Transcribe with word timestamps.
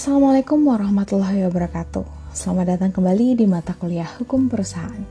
Assalamualaikum 0.00 0.64
warahmatullahi 0.64 1.44
wabarakatuh. 1.44 2.32
Selamat 2.32 2.72
datang 2.72 2.88
kembali 2.88 3.36
di 3.36 3.44
mata 3.44 3.76
kuliah 3.76 4.08
Hukum 4.16 4.48
Perusahaan. 4.48 5.04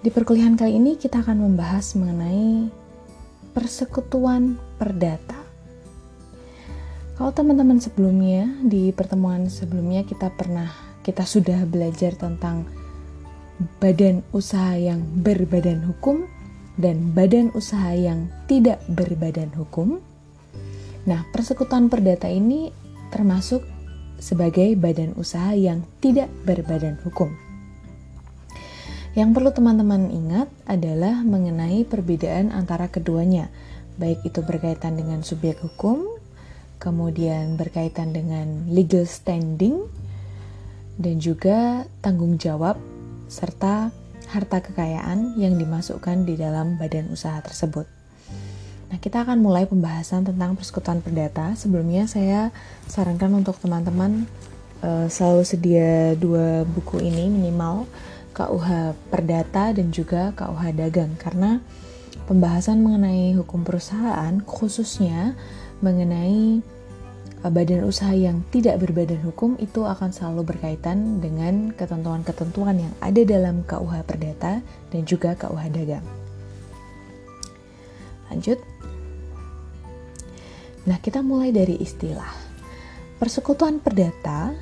Di 0.00 0.08
perkuliahan 0.08 0.56
kali 0.56 0.80
ini 0.80 0.96
kita 0.96 1.20
akan 1.20 1.44
membahas 1.44 2.00
mengenai 2.00 2.72
persekutuan 3.52 4.56
perdata. 4.80 5.36
Kalau 7.12 7.28
teman-teman 7.36 7.76
sebelumnya 7.76 8.48
di 8.64 8.88
pertemuan 8.88 9.52
sebelumnya 9.52 10.00
kita 10.08 10.32
pernah 10.32 10.72
kita 11.04 11.28
sudah 11.28 11.68
belajar 11.68 12.16
tentang 12.16 12.64
badan 13.84 14.24
usaha 14.32 14.80
yang 14.80 15.04
berbadan 15.20 15.84
hukum 15.84 16.24
dan 16.80 17.12
badan 17.12 17.52
usaha 17.52 17.92
yang 17.92 18.32
tidak 18.48 18.80
berbadan 18.88 19.52
hukum. 19.52 20.00
Nah, 21.04 21.28
persekutuan 21.36 21.92
perdata 21.92 22.32
ini 22.32 22.72
termasuk 23.12 23.79
sebagai 24.20 24.76
badan 24.76 25.16
usaha 25.16 25.56
yang 25.56 25.82
tidak 25.98 26.28
berbadan 26.44 27.00
hukum. 27.02 27.32
Yang 29.18 29.30
perlu 29.34 29.50
teman-teman 29.50 30.06
ingat 30.14 30.46
adalah 30.70 31.26
mengenai 31.26 31.82
perbedaan 31.82 32.54
antara 32.54 32.86
keduanya, 32.86 33.50
baik 33.98 34.22
itu 34.22 34.38
berkaitan 34.46 34.94
dengan 34.94 35.26
subjek 35.26 35.58
hukum, 35.58 36.06
kemudian 36.78 37.58
berkaitan 37.58 38.14
dengan 38.14 38.70
legal 38.70 39.02
standing, 39.10 39.82
dan 40.94 41.18
juga 41.18 41.90
tanggung 41.98 42.38
jawab 42.38 42.78
serta 43.26 43.90
harta 44.30 44.58
kekayaan 44.62 45.34
yang 45.34 45.58
dimasukkan 45.58 46.22
di 46.22 46.38
dalam 46.38 46.78
badan 46.78 47.10
usaha 47.10 47.42
tersebut. 47.42 47.99
Nah, 48.90 48.98
kita 48.98 49.22
akan 49.22 49.38
mulai 49.38 49.70
pembahasan 49.70 50.26
tentang 50.26 50.58
persekutuan 50.58 50.98
perdata. 50.98 51.54
Sebelumnya 51.54 52.10
saya 52.10 52.50
sarankan 52.90 53.38
untuk 53.38 53.54
teman-teman 53.62 54.26
uh, 54.82 55.06
selalu 55.06 55.42
sedia 55.46 56.18
dua 56.18 56.66
buku 56.66 56.98
ini 56.98 57.30
minimal 57.30 57.86
KUH 58.34 58.98
Perdata 59.10 59.70
dan 59.70 59.94
juga 59.94 60.34
KUH 60.34 60.74
Dagang 60.74 61.14
karena 61.18 61.62
pembahasan 62.26 62.82
mengenai 62.82 63.34
hukum 63.38 63.62
perusahaan 63.62 64.34
khususnya 64.42 65.34
mengenai 65.82 66.62
badan 67.40 67.88
usaha 67.88 68.12
yang 68.12 68.44
tidak 68.52 68.84
berbadan 68.84 69.18
hukum 69.24 69.56
itu 69.56 69.88
akan 69.88 70.12
selalu 70.12 70.44
berkaitan 70.44 71.24
dengan 71.24 71.72
ketentuan-ketentuan 71.72 72.76
yang 72.76 72.94
ada 73.00 73.22
dalam 73.24 73.64
KUH 73.64 74.04
Perdata 74.04 74.60
dan 74.92 75.02
juga 75.08 75.32
KUH 75.38 75.64
Dagang. 75.72 76.06
Lanjut. 78.30 78.69
Nah, 80.88 80.96
kita 81.02 81.20
mulai 81.20 81.52
dari 81.52 81.76
istilah. 81.76 82.30
Persekutuan 83.20 83.84
perdata 83.84 84.56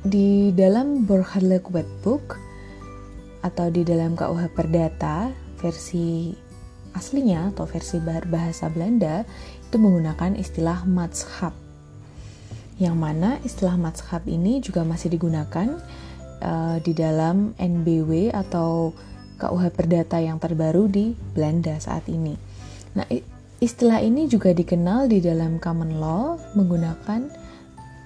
di 0.00 0.52
dalam 0.56 1.04
Borgerlijk 1.04 1.68
Wetboek 1.68 2.36
atau 3.44 3.68
di 3.68 3.84
dalam 3.84 4.16
KUH 4.16 4.56
Perdata 4.56 5.28
versi 5.60 6.32
aslinya 6.96 7.52
atau 7.52 7.68
versi 7.68 8.00
bahasa 8.04 8.72
Belanda 8.72 9.24
itu 9.68 9.76
menggunakan 9.76 10.38
istilah 10.38 10.88
matschap 10.88 11.52
yang 12.78 12.98
mana 12.98 13.38
istilah 13.46 13.78
matshab 13.78 14.26
ini 14.26 14.58
juga 14.58 14.82
masih 14.82 15.14
digunakan 15.14 15.78
uh, 16.42 16.76
di 16.82 16.90
dalam 16.90 17.54
NBW 17.54 18.34
atau 18.34 18.90
KUH 19.38 19.64
Perdata 19.74 20.18
yang 20.18 20.38
terbaru 20.38 20.86
di 20.90 21.14
Belanda 21.34 21.78
saat 21.78 22.06
ini. 22.10 22.34
Nah, 22.94 23.06
istilah 23.64 24.04
ini 24.04 24.28
juga 24.28 24.52
dikenal 24.52 25.08
di 25.08 25.24
dalam 25.24 25.56
common 25.56 25.96
law 25.96 26.36
menggunakan 26.52 27.32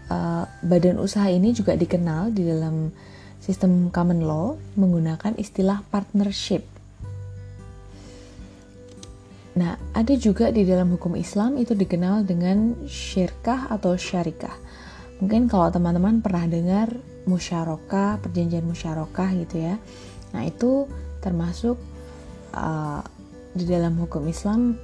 uh, 0.07 0.47
badan 0.63 1.03
usaha 1.03 1.27
ini 1.27 1.51
juga 1.51 1.75
dikenal 1.75 2.31
di 2.31 2.47
dalam 2.47 2.95
sistem 3.43 3.91
common 3.91 4.23
law 4.23 4.55
menggunakan 4.79 5.35
istilah 5.35 5.83
partnership. 5.91 6.63
Nah, 9.59 9.75
ada 9.91 10.15
juga 10.15 10.55
di 10.55 10.63
dalam 10.63 10.95
hukum 10.95 11.19
Islam 11.19 11.59
itu 11.59 11.75
dikenal 11.75 12.23
dengan 12.23 12.87
syirkah 12.87 13.67
atau 13.75 13.99
syarikah. 13.99 14.55
Mungkin 15.19 15.51
kalau 15.51 15.67
teman-teman 15.75 16.23
pernah 16.23 16.47
dengar 16.47 16.95
musyarakah, 17.27 18.23
perjanjian 18.23 18.63
musyarakah 18.63 19.35
gitu 19.43 19.67
ya. 19.67 19.75
Nah, 20.31 20.47
itu 20.47 20.87
termasuk 21.19 21.75
uh, 22.55 23.03
di 23.51 23.67
dalam 23.67 23.99
hukum 23.99 24.23
Islam 24.31 24.79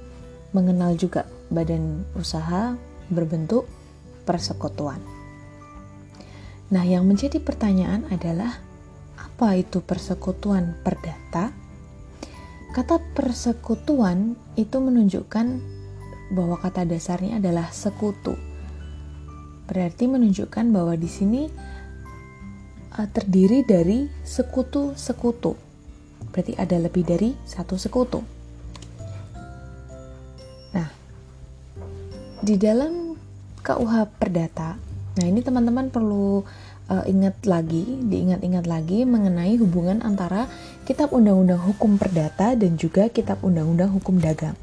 mengenal 0.55 0.95
juga 0.95 1.27
badan 1.51 2.07
usaha 2.15 2.79
berbentuk 3.11 3.67
persekutuan. 4.23 5.03
Nah, 6.71 6.81
yang 6.87 7.03
menjadi 7.03 7.43
pertanyaan 7.43 8.07
adalah 8.07 8.57
apa 9.19 9.59
itu 9.59 9.83
persekutuan 9.83 10.79
perdata? 10.81 11.51
Kata 12.71 13.03
persekutuan 13.13 14.39
itu 14.55 14.79
menunjukkan 14.79 15.47
bahwa 16.33 16.57
kata 16.57 16.87
dasarnya 16.87 17.37
adalah 17.37 17.69
sekutu. 17.69 18.33
Berarti 19.69 20.09
menunjukkan 20.09 20.65
bahwa 20.73 20.97
di 20.97 21.09
sini 21.09 21.47
uh, 22.97 23.07
terdiri 23.11 23.61
dari 23.63 24.09
sekutu-sekutu. 24.25 25.53
Berarti 26.33 26.53
ada 26.57 26.81
lebih 26.81 27.05
dari 27.05 27.37
satu 27.45 27.77
sekutu. 27.77 28.34
Di 32.45 32.61
dalam 32.61 33.17
KUH 33.65 34.21
Perdata, 34.21 34.77
nah 35.17 35.25
ini 35.25 35.41
teman-teman 35.41 35.89
perlu 35.89 36.45
uh, 36.85 37.03
ingat 37.09 37.41
lagi, 37.49 37.81
diingat-ingat 38.05 38.69
lagi 38.69 39.01
mengenai 39.01 39.57
hubungan 39.57 40.05
antara 40.05 40.45
Kitab 40.85 41.09
Undang-Undang 41.09 41.65
Hukum 41.65 41.97
Perdata 41.97 42.53
dan 42.53 42.77
juga 42.77 43.09
Kitab 43.09 43.41
Undang-Undang 43.41 43.97
Hukum 43.97 44.21
Dagang. 44.21 44.53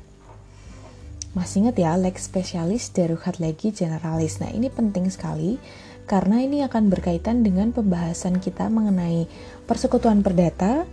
Masih 1.34 1.66
ingat 1.66 1.82
ya, 1.82 1.98
lex 1.98 2.30
specialis 2.30 2.94
darurat 2.94 3.42
legi 3.42 3.74
generalis. 3.74 4.38
Nah, 4.38 4.54
ini 4.54 4.70
penting 4.70 5.10
sekali 5.10 5.58
karena 6.06 6.38
ini 6.38 6.62
akan 6.62 6.86
berkaitan 6.86 7.42
dengan 7.42 7.74
pembahasan 7.74 8.38
kita 8.38 8.70
mengenai 8.70 9.26
persekutuan 9.66 10.22
perdata, 10.22 10.86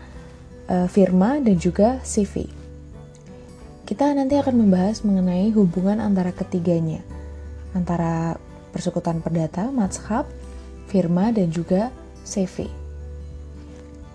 uh, 0.66 0.90
firma, 0.90 1.38
dan 1.38 1.62
juga 1.62 2.02
CV. 2.02 2.59
Kita 3.90 4.14
nanti 4.14 4.38
akan 4.38 4.54
membahas 4.54 5.02
mengenai 5.02 5.50
hubungan 5.50 5.98
antara 5.98 6.30
ketiganya, 6.30 7.02
antara 7.74 8.38
persekutuan 8.70 9.18
perdata, 9.18 9.74
matshab, 9.74 10.30
firma, 10.86 11.34
dan 11.34 11.50
juga 11.50 11.90
CV. 12.22 12.70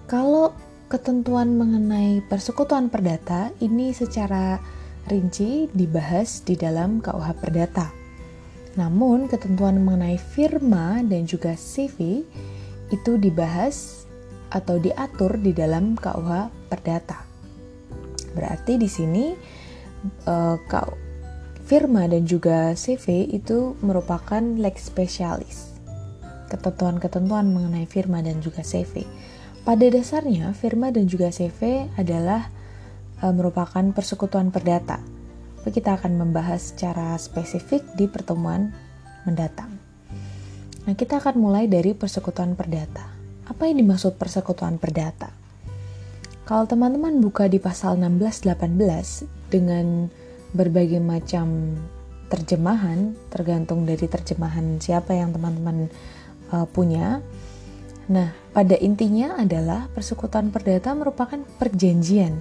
Kalau 0.06 0.54
ketentuan 0.86 1.58
mengenai 1.58 2.22
persekutuan 2.22 2.86
perdata 2.86 3.50
ini 3.58 3.90
secara 3.90 4.62
rinci 5.10 5.66
dibahas 5.74 6.46
di 6.46 6.54
dalam 6.54 7.02
KUH 7.02 7.34
Perdata. 7.42 7.90
Namun, 8.78 9.26
ketentuan 9.26 9.82
mengenai 9.82 10.22
firma 10.22 11.02
dan 11.02 11.26
juga 11.26 11.58
CV 11.58 12.22
itu 12.94 13.12
dibahas 13.18 14.06
atau 14.54 14.78
diatur 14.78 15.34
di 15.34 15.50
dalam 15.50 15.98
KUH 15.98 16.70
Perdata. 16.70 17.26
Berarti 18.38 18.78
di 18.78 18.86
sini 18.86 19.34
uh, 20.26 20.56
firma 21.64 22.04
dan 22.04 22.28
juga 22.28 22.76
CV 22.76 23.32
itu 23.32 23.72
merupakan 23.80 24.40
lex 24.40 24.92
specialis 24.92 25.74
ketentuan-ketentuan 26.54 27.50
mengenai 27.50 27.88
firma 27.88 28.22
dan 28.22 28.38
juga 28.38 28.62
CV. 28.62 29.02
Pada 29.64 29.86
dasarnya, 29.88 30.52
firma 30.52 30.92
dan 30.92 31.08
juga 31.08 31.32
CV 31.32 31.88
adalah 31.96 32.52
e, 33.18 33.26
merupakan 33.32 33.82
persekutuan 33.96 34.52
perdata. 34.54 35.00
Kita 35.64 35.96
akan 35.96 36.20
membahas 36.20 36.76
secara 36.76 37.16
spesifik 37.16 37.80
di 37.96 38.04
pertemuan 38.04 38.70
mendatang. 39.24 39.72
Nah, 40.84 40.92
kita 40.92 41.16
akan 41.16 41.40
mulai 41.40 41.64
dari 41.64 41.96
persekutuan 41.96 42.52
perdata. 42.52 43.08
Apa 43.48 43.64
yang 43.64 43.80
dimaksud 43.80 44.20
persekutuan 44.20 44.76
perdata? 44.76 45.32
Kalau 46.44 46.68
teman-teman 46.68 47.24
buka 47.24 47.48
di 47.48 47.56
pasal 47.56 47.96
16-18 47.96 49.48
dengan 49.48 50.12
berbagai 50.52 51.00
macam 51.00 51.72
terjemahan, 52.28 53.16
tergantung 53.32 53.88
dari 53.88 54.04
terjemahan 54.04 54.76
siapa 54.76 55.16
yang 55.16 55.32
teman-teman 55.32 55.88
uh, 56.52 56.68
punya. 56.68 57.24
Nah, 58.12 58.36
pada 58.52 58.76
intinya 58.76 59.40
adalah 59.40 59.88
persekutuan 59.96 60.52
perdata 60.52 60.92
merupakan 60.92 61.40
perjanjian 61.56 62.36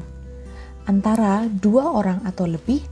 antara 0.83 1.47
dua 1.47 1.95
orang 1.95 2.27
atau 2.27 2.43
lebih 2.43 2.83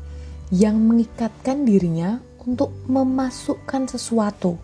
yang 0.48 0.80
mengikatkan 0.80 1.68
dirinya 1.68 2.24
untuk 2.48 2.72
memasukkan 2.88 3.92
sesuatu 3.92 4.56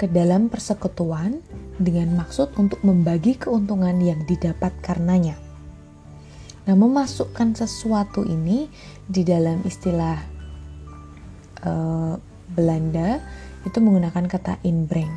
ke 0.00 0.08
dalam 0.08 0.48
persekutuan 0.48 1.44
dengan 1.76 2.16
maksud 2.16 2.56
untuk 2.56 2.80
membagi 2.82 3.36
keuntungan 3.36 3.96
yang 4.00 4.24
didapat 4.24 4.72
karenanya. 4.80 5.36
Nah, 6.66 6.74
memasukkan 6.74 7.54
sesuatu 7.54 8.26
ini 8.26 8.66
di 9.06 9.22
dalam 9.22 9.62
istilah 9.62 10.18
uh, 11.62 12.14
Belanda 12.50 13.22
itu 13.62 13.78
menggunakan 13.78 14.26
kata 14.26 14.58
inbreng. 14.66 15.10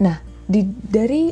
Nah, 0.00 0.16
di, 0.48 0.64
dari 0.64 1.28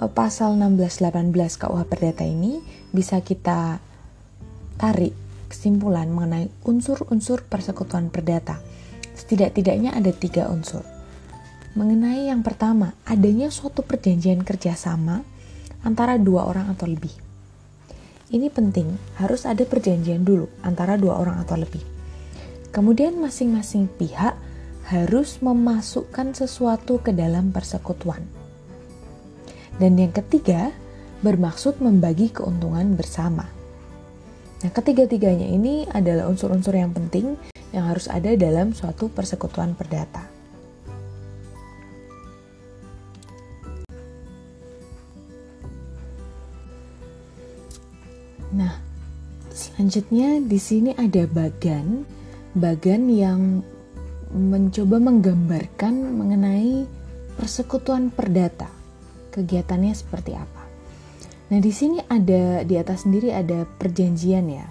uh, 0.00 0.10
pasal 0.12 0.60
16-18 0.60 1.32
KUH 1.56 1.80
Perdata 1.88 2.24
ini 2.24 2.60
bisa 2.92 3.20
kita 3.24 3.80
tarik 4.76 5.14
kesimpulan 5.52 6.08
mengenai 6.08 6.48
unsur-unsur 6.64 7.44
persekutuan 7.44 8.08
perdata. 8.08 8.71
Setidak-tidaknya 9.22 9.94
ada 9.94 10.10
tiga 10.10 10.50
unsur. 10.50 10.82
Mengenai 11.78 12.26
yang 12.26 12.42
pertama, 12.42 12.90
adanya 13.06 13.54
suatu 13.54 13.86
perjanjian 13.86 14.42
kerjasama 14.42 15.22
antara 15.86 16.18
dua 16.18 16.50
orang 16.50 16.74
atau 16.74 16.90
lebih. 16.90 17.14
Ini 18.34 18.50
penting, 18.50 18.90
harus 19.22 19.46
ada 19.46 19.62
perjanjian 19.62 20.26
dulu 20.26 20.50
antara 20.66 20.98
dua 20.98 21.22
orang 21.22 21.38
atau 21.38 21.54
lebih. 21.54 21.86
Kemudian 22.74 23.14
masing-masing 23.22 23.86
pihak 23.94 24.34
harus 24.90 25.38
memasukkan 25.38 26.34
sesuatu 26.34 26.98
ke 26.98 27.14
dalam 27.14 27.54
persekutuan. 27.54 28.26
Dan 29.78 29.94
yang 30.02 30.10
ketiga, 30.10 30.74
bermaksud 31.22 31.78
membagi 31.78 32.34
keuntungan 32.34 32.98
bersama. 32.98 33.46
Nah, 34.66 34.70
ketiga-tiganya 34.74 35.46
ini 35.46 35.86
adalah 35.86 36.26
unsur-unsur 36.26 36.74
yang 36.74 36.90
penting 36.90 37.38
yang 37.72 37.88
harus 37.88 38.06
ada 38.06 38.32
dalam 38.36 38.76
suatu 38.76 39.08
persekutuan 39.08 39.72
perdata. 39.72 40.28
Nah, 48.52 48.76
selanjutnya 49.48 50.44
di 50.44 50.60
sini 50.60 50.92
ada 50.92 51.24
bagan, 51.24 52.04
bagan 52.52 53.08
yang 53.08 53.64
mencoba 54.32 55.00
menggambarkan 55.00 55.94
mengenai 56.12 56.84
persekutuan 57.40 58.12
perdata. 58.12 58.68
Kegiatannya 59.32 59.96
seperti 59.96 60.36
apa? 60.36 60.62
Nah, 61.48 61.60
di 61.60 61.72
sini 61.72 62.00
ada 62.04 62.60
di 62.64 62.76
atas 62.76 63.08
sendiri 63.08 63.32
ada 63.32 63.64
perjanjian 63.64 64.44
ya. 64.52 64.68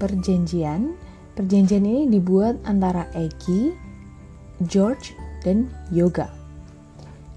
Perjanjian, 0.00 0.96
perjanjian 1.34 1.84
ini 1.84 2.08
dibuat 2.08 2.60
antara 2.64 3.08
Eki, 3.16 3.72
George, 4.68 5.16
dan 5.42 5.68
Yoga. 5.90 6.30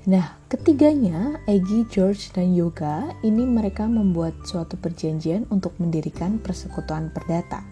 Nah, 0.06 0.38
ketiganya, 0.46 1.42
Egi, 1.50 1.90
George, 1.90 2.30
dan 2.30 2.54
Yoga, 2.54 3.10
ini 3.26 3.42
mereka 3.42 3.90
membuat 3.90 4.38
suatu 4.46 4.78
perjanjian 4.78 5.50
untuk 5.50 5.74
mendirikan 5.82 6.38
persekutuan 6.38 7.10
perdata. 7.10 7.66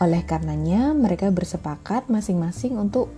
Oleh 0.00 0.24
karenanya, 0.24 0.96
mereka 0.96 1.28
bersepakat 1.28 2.08
masing-masing 2.08 2.80
untuk 2.80 3.12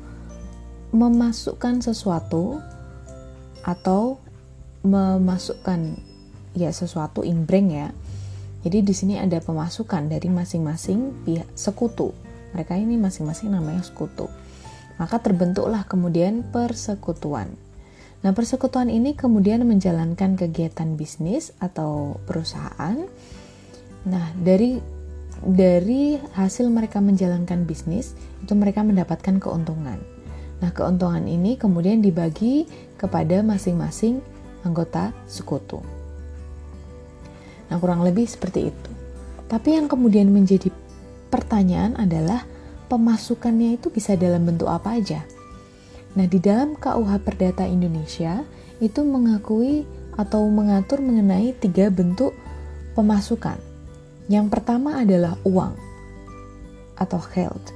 memasukkan 0.90 1.86
sesuatu 1.86 2.58
atau 3.62 4.18
memasukkan 4.82 5.94
ya 6.58 6.74
sesuatu 6.74 7.22
inbreng 7.22 7.70
ya. 7.70 7.94
Jadi 8.60 8.78
di 8.84 8.92
sini 8.92 9.14
ada 9.16 9.40
pemasukan 9.40 10.12
dari 10.12 10.28
masing-masing 10.28 11.24
pihak 11.24 11.48
sekutu. 11.56 12.12
Mereka 12.52 12.76
ini 12.76 13.00
masing-masing 13.00 13.54
namanya 13.54 13.80
sekutu. 13.80 14.28
Maka 15.00 15.16
terbentuklah 15.16 15.88
kemudian 15.88 16.44
persekutuan. 16.52 17.56
Nah, 18.20 18.36
persekutuan 18.36 18.92
ini 18.92 19.16
kemudian 19.16 19.64
menjalankan 19.64 20.36
kegiatan 20.36 20.92
bisnis 20.92 21.56
atau 21.56 22.20
perusahaan. 22.28 23.00
Nah, 24.04 24.26
dari 24.36 24.76
dari 25.40 26.20
hasil 26.36 26.68
mereka 26.68 27.00
menjalankan 27.00 27.64
bisnis, 27.64 28.12
itu 28.44 28.52
mereka 28.52 28.84
mendapatkan 28.84 29.40
keuntungan. 29.40 29.96
Nah, 30.60 30.68
keuntungan 30.76 31.24
ini 31.24 31.56
kemudian 31.56 32.04
dibagi 32.04 32.68
kepada 33.00 33.40
masing-masing 33.40 34.20
anggota 34.68 35.16
sekutu. 35.24 35.80
Nah, 37.70 37.78
kurang 37.78 38.02
lebih 38.02 38.26
seperti 38.26 38.68
itu. 38.68 38.90
Tapi 39.46 39.78
yang 39.78 39.86
kemudian 39.86 40.30
menjadi 40.30 40.70
pertanyaan 41.30 41.94
adalah 41.98 42.46
pemasukannya 42.90 43.78
itu 43.78 43.90
bisa 43.94 44.18
dalam 44.18 44.42
bentuk 44.46 44.66
apa 44.66 44.98
aja? 44.98 45.22
Nah, 46.18 46.26
di 46.26 46.42
dalam 46.42 46.74
KUH 46.74 47.22
Perdata 47.22 47.62
Indonesia 47.64 48.42
itu 48.82 49.06
mengakui 49.06 49.86
atau 50.18 50.42
mengatur 50.50 50.98
mengenai 50.98 51.54
tiga 51.54 51.86
bentuk 51.86 52.34
pemasukan 52.98 53.70
yang 54.30 54.46
pertama 54.46 55.02
adalah 55.02 55.34
uang 55.42 55.74
atau 56.94 57.18
health. 57.34 57.74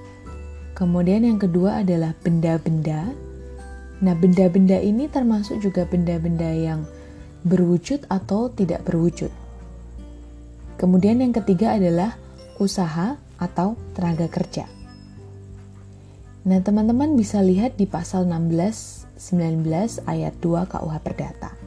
Kemudian 0.79 1.27
yang 1.27 1.43
kedua 1.43 1.83
adalah 1.83 2.15
benda-benda. 2.23 3.11
Nah, 3.99 4.15
benda-benda 4.15 4.79
ini 4.79 5.11
termasuk 5.11 5.59
juga 5.59 5.83
benda-benda 5.83 6.47
yang 6.55 6.87
berwujud 7.43 8.07
atau 8.07 8.55
tidak 8.55 8.87
berwujud. 8.87 9.35
Kemudian 10.77 11.23
yang 11.23 11.33
ketiga 11.33 11.75
adalah 11.79 12.19
usaha 12.59 13.19
atau 13.39 13.75
tenaga 13.95 14.31
kerja. 14.31 14.67
Nah, 16.45 16.61
teman-teman 16.61 17.17
bisa 17.17 17.41
lihat 17.41 17.81
di 17.81 17.89
pasal 17.89 18.29
16 18.29 19.17
19 19.17 20.05
ayat 20.05 20.35
2 20.43 20.71
KUH 20.71 20.95
Perdata 21.01 21.65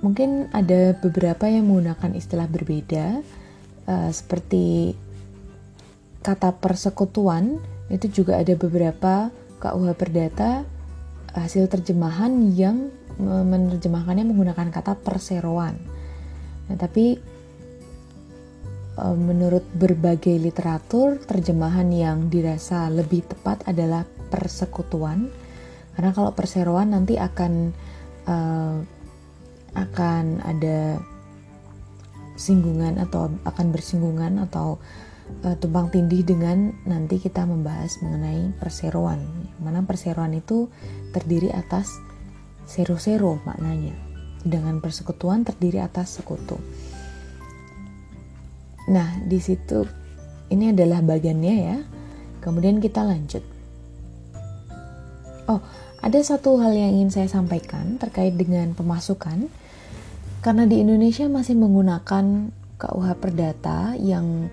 mungkin 0.00 0.48
ada 0.56 0.96
beberapa 0.96 1.46
yang 1.46 1.68
menggunakan 1.68 2.16
istilah 2.16 2.48
berbeda 2.48 3.20
uh, 3.88 4.10
seperti 4.10 4.96
kata 6.24 6.56
persekutuan 6.60 7.60
itu 7.92 8.22
juga 8.22 8.40
ada 8.40 8.56
beberapa 8.56 9.28
KUH 9.60 9.92
Perdata 9.96 10.64
hasil 11.36 11.68
terjemahan 11.70 12.32
yang 12.56 12.90
menerjemahkannya 13.20 14.24
menggunakan 14.32 14.72
kata 14.72 14.96
perseroan. 15.04 15.76
Nah, 16.66 16.76
tapi 16.80 17.20
menurut 19.16 19.64
berbagai 19.72 20.36
literatur 20.36 21.20
terjemahan 21.24 21.88
yang 21.88 22.28
dirasa 22.28 22.92
lebih 22.92 23.24
tepat 23.24 23.64
adalah 23.64 24.04
persekutuan 24.28 25.32
karena 25.94 26.10
kalau 26.16 26.32
perseroan 26.32 26.96
nanti 26.96 27.20
akan 27.20 27.76
uh, 28.24 28.78
akan 29.74 30.24
ada 30.42 30.98
singgungan 32.40 32.96
atau 32.96 33.28
akan 33.44 33.66
bersinggungan 33.68 34.40
atau 34.48 34.80
uh, 35.44 35.56
tumpang 35.60 35.92
tindih 35.92 36.24
dengan 36.24 36.72
nanti 36.88 37.20
kita 37.20 37.44
membahas 37.44 38.00
mengenai 38.00 38.56
perseroan. 38.56 39.20
Mana 39.60 39.84
perseroan 39.84 40.34
itu 40.34 40.72
terdiri 41.12 41.52
atas 41.52 41.92
sero-sero 42.64 43.38
maknanya. 43.44 43.92
Dengan 44.40 44.80
persekutuan 44.80 45.44
terdiri 45.44 45.84
atas 45.84 46.16
sekutu. 46.16 46.56
Nah, 48.90 49.22
di 49.22 49.38
situ 49.38 49.86
ini 50.50 50.74
adalah 50.74 50.98
bagiannya 50.98 51.54
ya. 51.62 51.78
Kemudian 52.42 52.82
kita 52.82 53.06
lanjut. 53.06 53.44
Oh, 55.46 55.62
ada 56.02 56.18
satu 56.18 56.58
hal 56.58 56.74
yang 56.74 56.98
ingin 56.98 57.10
saya 57.14 57.28
sampaikan 57.30 58.02
terkait 58.02 58.34
dengan 58.34 58.74
pemasukan. 58.74 59.46
Karena 60.42 60.64
di 60.66 60.82
Indonesia 60.82 61.28
masih 61.30 61.54
menggunakan 61.54 62.50
KUH 62.80 63.08
Perdata 63.20 63.94
yang 64.00 64.48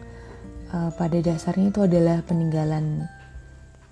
uh, 0.70 0.92
pada 0.94 1.18
dasarnya 1.18 1.72
itu 1.72 1.82
adalah 1.82 2.22
peninggalan 2.28 3.08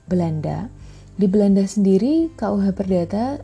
Belanda. 0.05 0.69
Di 1.15 1.25
Belanda 1.31 1.63
sendiri 1.63 2.29
KUH 2.35 2.75
Perdata 2.75 3.39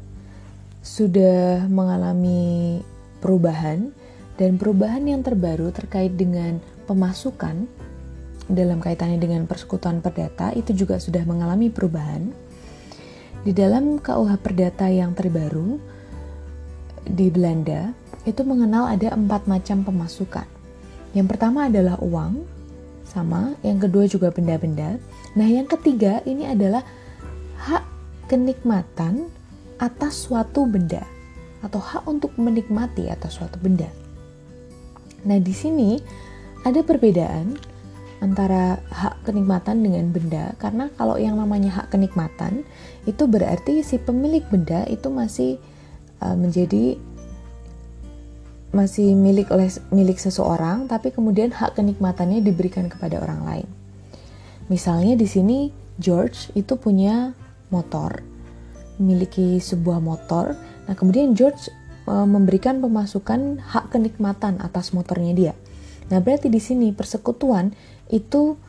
sudah 0.84 1.66
mengalami 1.72 2.84
perubahan 3.24 3.96
dan 4.36 4.60
perubahan 4.60 5.08
yang 5.08 5.22
terbaru 5.24 5.72
terkait 5.72 6.18
dengan 6.20 6.60
pemasukan 6.92 7.72
dalam 8.52 8.84
kaitannya 8.84 9.16
dengan 9.16 9.48
persekutuan 9.48 10.04
perdata 10.04 10.52
itu 10.52 10.76
juga 10.76 11.00
sudah 11.00 11.24
mengalami 11.24 11.72
perubahan. 11.72 12.36
Di 13.42 13.56
dalam 13.56 13.98
KUH 13.98 14.38
Perdata 14.44 14.92
yang 14.92 15.16
terbaru 15.16 15.80
di 17.08 17.32
Belanda, 17.32 17.96
itu 18.28 18.44
mengenal 18.44 18.92
ada 18.92 19.16
empat 19.16 19.48
macam 19.48 19.82
pemasukan. 19.88 20.46
Yang 21.16 21.28
pertama 21.32 21.72
adalah 21.72 21.98
uang, 22.04 22.46
sama. 23.12 23.52
Yang 23.60 23.78
kedua 23.88 24.04
juga 24.08 24.28
benda-benda. 24.32 24.96
Nah, 25.36 25.48
yang 25.48 25.68
ketiga 25.68 26.24
ini 26.24 26.48
adalah 26.48 26.86
hak 27.60 27.84
kenikmatan 28.32 29.28
atas 29.82 30.30
suatu 30.30 30.64
benda 30.64 31.04
atau 31.60 31.82
hak 31.82 32.08
untuk 32.08 32.32
menikmati 32.40 33.12
atas 33.12 33.38
suatu 33.42 33.60
benda. 33.60 33.92
Nah, 35.28 35.38
di 35.38 35.54
sini 35.54 36.00
ada 36.62 36.82
perbedaan 36.86 37.58
antara 38.22 38.78
hak 38.94 39.26
kenikmatan 39.26 39.82
dengan 39.82 40.14
benda 40.14 40.54
karena 40.62 40.94
kalau 40.94 41.18
yang 41.18 41.42
namanya 41.42 41.82
hak 41.82 41.90
kenikmatan 41.90 42.62
itu 43.10 43.26
berarti 43.26 43.82
si 43.82 43.98
pemilik 43.98 44.46
benda 44.46 44.86
itu 44.86 45.10
masih 45.10 45.58
uh, 46.22 46.38
menjadi 46.38 47.02
masih 48.72 49.20
milik 49.20 49.52
oleh 49.52 49.68
milik 49.92 50.18
seseorang, 50.18 50.88
tapi 50.88 51.12
kemudian 51.12 51.52
hak 51.52 51.76
kenikmatannya 51.76 52.40
diberikan 52.40 52.88
kepada 52.88 53.20
orang 53.20 53.44
lain. 53.44 53.68
Misalnya 54.72 55.20
di 55.20 55.28
sini 55.28 55.68
George 56.00 56.56
itu 56.56 56.80
punya 56.80 57.36
motor, 57.68 58.24
memiliki 58.96 59.60
sebuah 59.60 60.00
motor. 60.00 60.56
Nah, 60.88 60.96
kemudian 60.96 61.36
George 61.36 61.68
e, 62.08 62.14
memberikan 62.24 62.80
pemasukan 62.80 63.60
hak 63.60 63.92
kenikmatan 63.92 64.64
atas 64.64 64.96
motornya 64.96 65.36
dia. 65.36 65.54
Nah, 66.12 66.20
berarti 66.20 66.52
di 66.52 66.60
sini 66.60 66.92
persekutuan 66.92 67.72
itu 68.12 68.60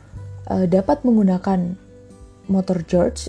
e, 0.47 0.65
dapat 0.65 1.03
menggunakan 1.03 1.75
motor 2.47 2.87
George. 2.87 3.27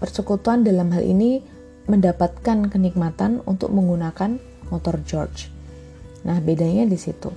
Persekutuan 0.00 0.64
dalam 0.64 0.88
hal 0.96 1.04
ini 1.04 1.44
mendapatkan 1.84 2.72
kenikmatan 2.72 3.44
untuk 3.44 3.68
menggunakan 3.68 4.40
motor 4.72 5.04
George. 5.04 5.52
Nah, 6.24 6.40
bedanya 6.40 6.88
di 6.88 6.96
situ. 6.96 7.28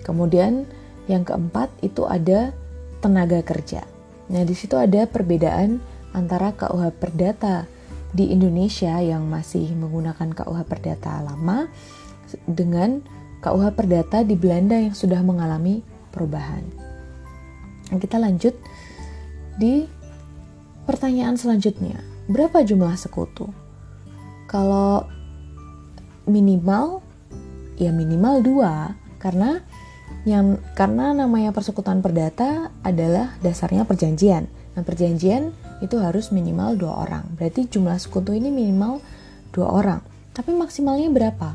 Kemudian 0.00 0.64
yang 1.06 1.28
keempat 1.28 1.68
itu 1.84 2.08
ada 2.08 2.56
tenaga 3.04 3.44
kerja. 3.44 3.84
Nah, 4.32 4.42
di 4.42 4.56
situ 4.56 4.80
ada 4.80 5.04
perbedaan 5.04 5.78
antara 6.16 6.56
KUH 6.56 6.96
Perdata 6.96 7.68
di 8.16 8.32
Indonesia 8.32 8.96
yang 9.04 9.28
masih 9.28 9.76
menggunakan 9.76 10.32
KUH 10.32 10.64
Perdata 10.64 11.20
lama 11.20 11.68
dengan 12.48 13.04
KUH 13.46 13.78
Perdata 13.78 14.26
di 14.26 14.34
Belanda 14.34 14.74
yang 14.74 14.90
sudah 14.90 15.22
mengalami 15.22 15.78
perubahan. 16.10 16.66
Nah, 17.94 17.98
kita 18.02 18.18
lanjut 18.18 18.58
di 19.54 19.86
pertanyaan 20.82 21.38
selanjutnya. 21.38 22.02
Berapa 22.26 22.66
jumlah 22.66 22.98
sekutu? 22.98 23.46
Kalau 24.50 25.06
minimal 26.26 27.06
ya 27.78 27.94
minimal 27.94 28.42
dua 28.42 28.98
karena 29.22 29.62
yang 30.26 30.58
karena 30.74 31.14
namanya 31.14 31.54
persekutuan 31.54 32.02
perdata 32.02 32.74
adalah 32.82 33.38
dasarnya 33.46 33.86
perjanjian. 33.86 34.50
Nah, 34.74 34.82
perjanjian 34.82 35.54
itu 35.86 36.02
harus 36.02 36.34
minimal 36.34 36.74
dua 36.74 37.06
orang. 37.06 37.30
Berarti 37.38 37.70
jumlah 37.70 37.94
sekutu 38.02 38.34
ini 38.34 38.50
minimal 38.50 38.98
dua 39.54 39.70
orang. 39.70 40.00
Tapi 40.34 40.50
maksimalnya 40.50 41.14
berapa? 41.14 41.54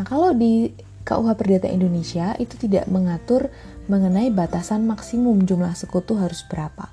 Nah, 0.00 0.04
kalau 0.08 0.32
di 0.32 0.72
KUH 1.04 1.28
Perdata 1.36 1.68
Indonesia 1.68 2.36
itu 2.36 2.56
tidak 2.60 2.86
mengatur 2.86 3.48
mengenai 3.90 4.30
batasan 4.30 4.86
maksimum 4.86 5.42
jumlah 5.48 5.74
sekutu 5.74 6.14
harus 6.20 6.44
berapa. 6.46 6.92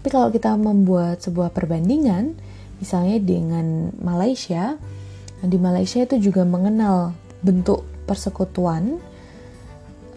Tapi 0.00 0.08
kalau 0.08 0.32
kita 0.32 0.56
membuat 0.56 1.20
sebuah 1.20 1.52
perbandingan, 1.52 2.38
misalnya 2.80 3.20
dengan 3.20 3.92
Malaysia, 4.00 4.80
di 5.44 5.56
Malaysia 5.60 6.04
itu 6.04 6.30
juga 6.30 6.44
mengenal 6.44 7.12
bentuk 7.40 7.84
persekutuan 8.04 9.00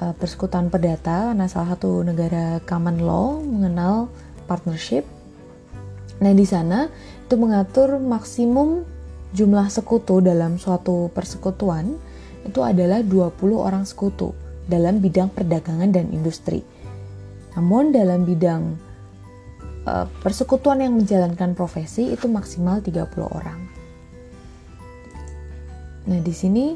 uh, 0.03 0.13
persekutuan 0.15 0.67
perdata 0.67 1.31
karena 1.31 1.47
salah 1.47 1.75
satu 1.75 2.03
negara 2.03 2.59
common 2.67 2.99
law 2.99 3.39
mengenal 3.39 4.11
partnership. 4.47 5.07
Nah, 6.19 6.31
di 6.35 6.45
sana 6.47 6.87
itu 7.27 7.35
mengatur 7.39 7.99
maksimum 7.99 8.83
jumlah 9.33 9.67
sekutu 9.67 10.21
dalam 10.21 10.61
suatu 10.61 11.09
persekutuan 11.11 11.97
itu 12.43 12.59
adalah 12.61 12.99
20 13.01 13.33
orang 13.55 13.83
sekutu 13.87 14.35
dalam 14.67 14.99
bidang 14.99 15.31
perdagangan 15.31 15.91
dan 15.91 16.11
industri. 16.11 16.63
Namun 17.55 17.91
dalam 17.91 18.23
bidang 18.23 18.75
uh, 19.87 20.05
persekutuan 20.23 20.83
yang 20.83 20.95
menjalankan 20.95 21.55
profesi 21.55 22.11
itu 22.11 22.27
maksimal 22.27 22.79
30 22.79 23.03
orang. 23.23 23.59
Nah, 26.03 26.19
di 26.19 26.33
sini 26.35 26.75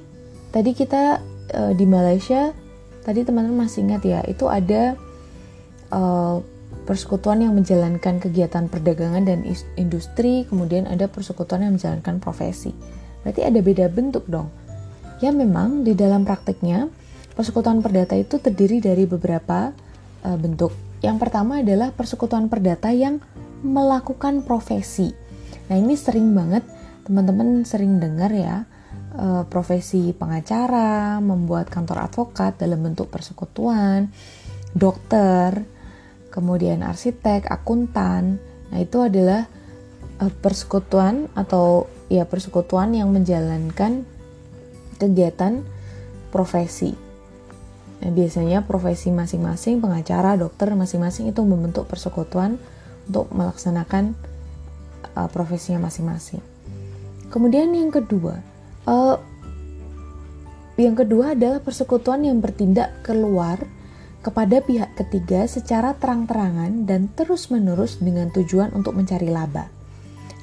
tadi 0.51 0.71
kita 0.71 1.19
uh, 1.51 1.73
di 1.75 1.83
Malaysia 1.83 2.55
tadi 3.03 3.23
teman-teman 3.23 3.67
masih 3.67 3.87
ingat 3.87 4.03
ya 4.03 4.19
itu 4.27 4.47
ada 4.47 4.95
uh, 5.91 6.39
persekutuan 6.87 7.43
yang 7.43 7.55
menjalankan 7.55 8.19
kegiatan 8.23 8.71
perdagangan 8.71 9.27
dan 9.27 9.43
industri 9.75 10.47
kemudian 10.47 10.87
ada 10.87 11.11
persekutuan 11.11 11.67
yang 11.67 11.75
menjalankan 11.75 12.19
profesi 12.23 12.71
berarti 13.23 13.43
ada 13.43 13.59
beda 13.59 13.91
bentuk 13.91 14.23
dong 14.27 14.47
ya 15.21 15.33
memang 15.33 15.83
di 15.83 15.97
dalam 15.97 16.23
prakteknya 16.23 16.89
persekutuan 17.33 17.81
perdata 17.81 18.17
itu 18.17 18.41
terdiri 18.41 18.81
dari 18.81 19.05
beberapa 19.05 19.73
uh, 20.25 20.37
bentuk 20.37 20.73
yang 21.01 21.21
pertama 21.21 21.61
adalah 21.61 21.93
persekutuan 21.93 22.49
perdata 22.49 22.89
yang 22.93 23.21
melakukan 23.61 24.45
profesi 24.45 25.13
nah 25.67 25.75
ini 25.75 25.97
sering 25.97 26.33
banget 26.33 26.63
teman-teman 27.05 27.65
sering 27.65 27.97
dengar 28.01 28.31
ya 28.33 28.67
uh, 29.17 29.43
profesi 29.49 30.13
pengacara, 30.13 31.17
membuat 31.19 31.67
kantor 31.67 32.07
advokat 32.07 32.59
dalam 32.61 32.85
bentuk 32.85 33.09
persekutuan, 33.09 34.13
dokter, 34.71 35.65
kemudian 36.29 36.85
arsitek, 36.85 37.49
akuntan. 37.49 38.37
Nah, 38.69 38.79
itu 38.79 39.01
adalah 39.01 39.49
uh, 40.21 40.31
persekutuan 40.43 41.27
atau 41.33 41.89
ya 42.07 42.23
persekutuan 42.23 42.95
yang 42.95 43.11
menjalankan 43.11 44.05
kegiatan 44.97 45.63
profesi. 46.33 46.93
Nah, 48.03 48.11
biasanya 48.13 48.65
profesi 48.67 49.09
masing-masing 49.09 49.81
pengacara, 49.81 50.37
dokter 50.37 50.69
masing-masing 50.75 51.31
itu 51.31 51.41
membentuk 51.41 51.89
persekutuan 51.89 52.61
untuk 53.09 53.31
melaksanakan 53.33 54.13
uh, 55.17 55.29
profesinya 55.31 55.87
masing-masing. 55.87 56.43
Kemudian 57.31 57.73
yang 57.73 57.89
kedua, 57.89 58.57
Uh, 58.87 59.19
yang 60.79 60.95
kedua 60.95 61.35
adalah 61.35 61.59
persekutuan 61.59 62.23
yang 62.23 62.39
bertindak 62.39 63.03
keluar 63.03 63.59
kepada 64.23 64.63
pihak 64.63 64.95
ketiga 64.95 65.43
secara 65.43 65.91
terang-terangan 65.99 66.87
dan 66.87 67.11
terus-menerus 67.11 67.99
dengan 67.99 68.31
tujuan 68.31 68.71
untuk 68.71 68.95
mencari 68.95 69.27
laba. 69.27 69.67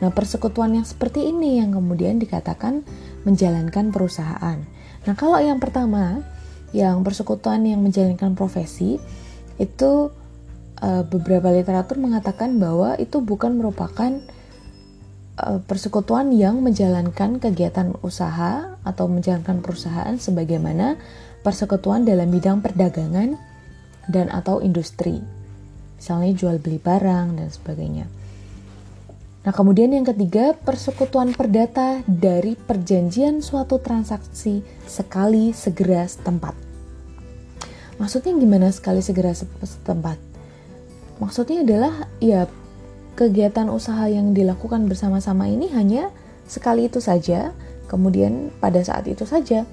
Nah, 0.04 0.12
persekutuan 0.12 0.76
yang 0.76 0.84
seperti 0.84 1.24
ini 1.24 1.56
yang 1.64 1.72
kemudian 1.72 2.20
dikatakan 2.20 2.84
menjalankan 3.24 3.90
perusahaan. 3.90 4.58
Nah, 5.04 5.14
kalau 5.16 5.40
yang 5.40 5.60
pertama, 5.60 6.24
yang 6.72 7.04
persekutuan 7.04 7.64
yang 7.64 7.80
menjalankan 7.84 8.32
profesi, 8.36 8.96
itu 9.60 10.12
uh, 10.80 11.02
beberapa 11.08 11.52
literatur 11.52 12.00
mengatakan 12.00 12.56
bahwa 12.56 12.96
itu 12.96 13.20
bukan 13.20 13.56
merupakan 13.56 14.20
Eh, 15.34 15.58
persekutuan 15.66 16.30
yang 16.30 16.62
menjalankan 16.62 17.42
kegiatan 17.42 17.90
usaha 18.06 18.78
atau 18.86 19.10
menjalankan 19.10 19.66
perusahaan 19.66 20.14
sebagaimana 20.14 20.94
persekutuan 21.42 22.06
dalam 22.06 22.30
bidang 22.30 22.62
perdagangan 22.62 23.34
dan 24.06 24.30
atau 24.30 24.62
industri. 24.62 25.18
Misalnya 25.98 26.38
jual 26.38 26.62
beli 26.62 26.78
barang 26.78 27.34
dan 27.34 27.50
sebagainya. 27.50 28.06
Nah, 29.44 29.52
kemudian 29.52 29.92
yang 29.92 30.08
ketiga, 30.08 30.56
persekutuan 30.56 31.36
perdata 31.36 32.00
dari 32.08 32.56
perjanjian 32.56 33.44
suatu 33.44 33.76
transaksi 33.76 34.64
sekali 34.88 35.52
segera 35.52 36.08
setempat. 36.08 36.56
Maksudnya 38.00 38.32
gimana 38.40 38.72
sekali 38.72 39.04
segera 39.04 39.36
setempat? 39.36 40.16
Maksudnya 41.20 41.62
adalah 41.62 42.08
ya 42.18 42.48
kegiatan 43.14 43.70
usaha 43.70 44.08
yang 44.10 44.34
dilakukan 44.34 44.90
bersama-sama 44.90 45.46
ini 45.46 45.70
hanya 45.76 46.10
sekali 46.48 46.90
itu 46.90 46.98
saja, 46.98 47.54
kemudian 47.86 48.48
pada 48.58 48.80
saat 48.80 49.06
itu 49.06 49.28
saja. 49.28 49.68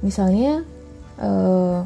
Misalnya 0.00 0.62
eh, 1.20 1.78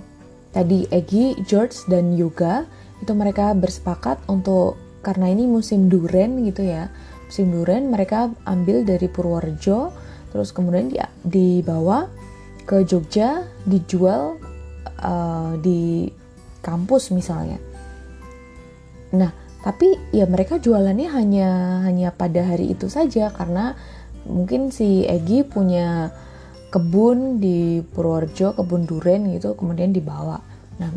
tadi 0.53 0.85
Egi, 0.93 1.41
George 1.49 1.89
dan 1.89 2.15
Yoga 2.15 2.69
itu 3.01 3.13
mereka 3.17 3.57
bersepakat 3.57 4.23
untuk 4.31 4.79
karena 5.05 5.31
ini 5.31 5.47
musim 5.47 5.87
duren 5.91 6.47
gitu 6.47 6.67
ya. 6.67 6.91
Musim 7.27 7.51
duren 7.51 7.91
mereka 7.91 8.31
ambil 8.47 8.87
dari 8.87 9.11
Purworejo 9.11 9.91
terus 10.31 10.53
kemudian 10.53 10.93
dia 10.93 11.09
dibawa 11.25 12.11
ke 12.67 12.83
Jogja 12.83 13.47
dijual 13.65 14.37
uh, 15.01 15.55
di 15.59 16.11
kampus 16.61 17.15
misalnya. 17.15 17.63
Nah, 19.15 19.31
tapi 19.63 19.95
ya 20.11 20.27
mereka 20.27 20.59
jualannya 20.59 21.09
hanya 21.11 21.51
hanya 21.87 22.15
pada 22.15 22.43
hari 22.43 22.75
itu 22.75 22.87
saja 22.91 23.31
karena 23.35 23.79
mungkin 24.27 24.75
si 24.75 25.07
Egi 25.07 25.47
punya 25.47 26.11
kebun 26.71 27.39
di 27.39 27.81
Purworejo 27.83 28.59
kebun 28.59 28.85
duren 28.85 29.31
gitu 29.33 29.55
kemudian 29.55 29.95
dibawa 29.95 30.43
nah 30.77 30.91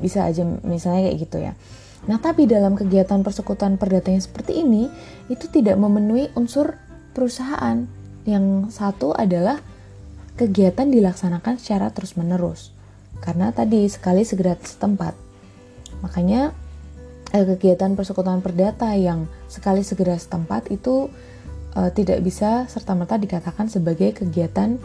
bisa 0.00 0.24
aja 0.24 0.46
misalnya 0.64 1.10
kayak 1.10 1.18
gitu 1.20 1.36
ya 1.42 1.52
nah 2.06 2.22
tapi 2.22 2.46
dalam 2.46 2.78
kegiatan 2.78 3.22
persekutuan 3.26 3.78
perdata 3.78 4.14
yang 4.14 4.22
seperti 4.22 4.62
ini 4.62 4.86
itu 5.26 5.50
tidak 5.50 5.74
memenuhi 5.78 6.30
unsur 6.38 6.78
perusahaan 7.14 7.86
yang 8.26 8.70
satu 8.70 9.14
adalah 9.14 9.58
kegiatan 10.38 10.86
dilaksanakan 10.90 11.58
secara 11.58 11.90
terus 11.90 12.14
menerus 12.14 12.70
karena 13.18 13.50
tadi 13.50 13.90
sekali 13.90 14.22
segera 14.22 14.54
setempat 14.58 15.14
makanya 16.04 16.54
eh, 17.32 17.44
kegiatan 17.44 17.96
persekutuan 17.96 18.44
perdata 18.44 18.92
yang 18.94 19.26
sekali 19.50 19.82
segera 19.82 20.14
setempat 20.14 20.70
itu 20.70 21.10
eh, 21.74 21.90
tidak 21.92 22.22
bisa 22.22 22.68
serta-merta 22.70 23.18
dikatakan 23.18 23.66
sebagai 23.68 24.14
kegiatan 24.14 24.78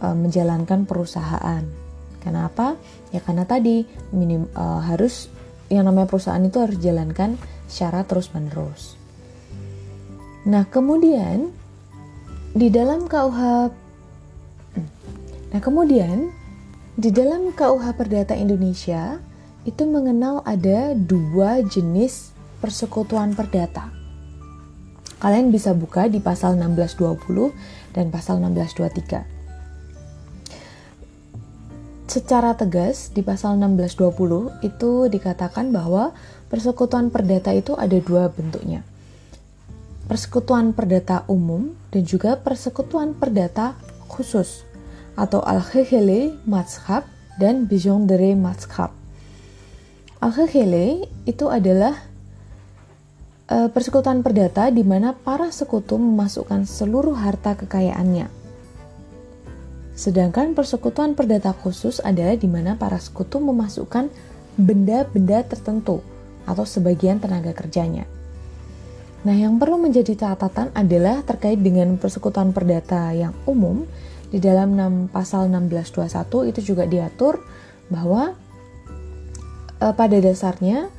eh, 0.00 0.16
menjalankan 0.16 0.88
perusahaan. 0.88 1.64
Kenapa? 2.24 2.80
Ya 3.12 3.20
karena 3.20 3.44
tadi 3.44 3.84
minim, 4.14 4.48
eh, 4.48 4.80
harus 4.88 5.28
yang 5.72 5.88
namanya 5.88 6.10
perusahaan 6.10 6.42
itu 6.42 6.60
harus 6.60 6.76
jalankan 6.80 7.40
secara 7.68 8.04
terus-menerus. 8.04 8.96
Nah, 10.44 10.68
kemudian 10.68 11.52
di 12.52 12.68
dalam 12.68 13.08
KUH 13.08 13.72
Nah, 15.54 15.62
kemudian 15.62 16.34
di 16.98 17.14
dalam 17.14 17.54
KUH 17.54 17.94
Perdata 17.94 18.34
Indonesia 18.34 19.22
itu 19.62 19.86
mengenal 19.86 20.42
ada 20.42 20.98
dua 20.98 21.62
jenis 21.62 22.34
persekutuan 22.58 23.38
perdata. 23.38 23.94
Kalian 25.22 25.54
bisa 25.54 25.70
buka 25.70 26.10
di 26.10 26.18
pasal 26.18 26.58
1620 26.58 27.54
dan 27.94 28.10
pasal 28.10 28.42
1623 28.42 29.33
secara 32.14 32.54
tegas 32.54 33.10
di 33.10 33.26
pasal 33.26 33.58
1620 33.58 34.62
itu 34.62 35.10
dikatakan 35.10 35.74
bahwa 35.74 36.14
persekutuan 36.46 37.10
perdata 37.10 37.50
itu 37.50 37.74
ada 37.74 37.98
dua 37.98 38.30
bentuknya. 38.30 38.86
Persekutuan 40.06 40.70
perdata 40.70 41.26
umum 41.26 41.74
dan 41.90 42.06
juga 42.06 42.38
persekutuan 42.38 43.18
perdata 43.18 43.74
khusus 44.06 44.62
atau 45.18 45.42
al-khehele 45.42 46.38
mazhab 46.46 47.02
dan 47.42 47.66
bijondere 47.66 48.38
mazhab. 48.38 48.94
Al-khehele 50.22 51.10
itu 51.26 51.50
adalah 51.50 51.98
uh, 53.50 53.66
persekutuan 53.74 54.22
perdata 54.22 54.70
di 54.70 54.86
mana 54.86 55.18
para 55.18 55.50
sekutu 55.50 55.98
memasukkan 55.98 56.62
seluruh 56.62 57.18
harta 57.18 57.58
kekayaannya 57.58 58.43
Sedangkan 59.94 60.58
persekutuan 60.58 61.14
perdata 61.14 61.54
khusus 61.54 62.02
adalah 62.02 62.34
di 62.34 62.50
mana 62.50 62.74
para 62.74 62.98
sekutu 62.98 63.38
memasukkan 63.38 64.10
benda-benda 64.58 65.46
tertentu 65.46 66.02
atau 66.44 66.66
sebagian 66.66 67.22
tenaga 67.22 67.54
kerjanya. 67.54 68.04
Nah, 69.24 69.32
yang 69.32 69.56
perlu 69.56 69.80
menjadi 69.80 70.12
catatan 70.12 70.68
adalah 70.76 71.24
terkait 71.24 71.56
dengan 71.56 71.96
persekutuan 71.96 72.52
perdata 72.52 73.08
yang 73.16 73.32
umum 73.48 73.88
di 74.28 74.36
dalam 74.36 74.76
6, 74.76 75.14
pasal 75.14 75.48
1621 75.48 76.50
itu 76.52 76.60
juga 76.74 76.84
diatur 76.84 77.40
bahwa 77.88 78.36
e, 79.80 79.86
pada 79.96 80.16
dasarnya 80.20 80.92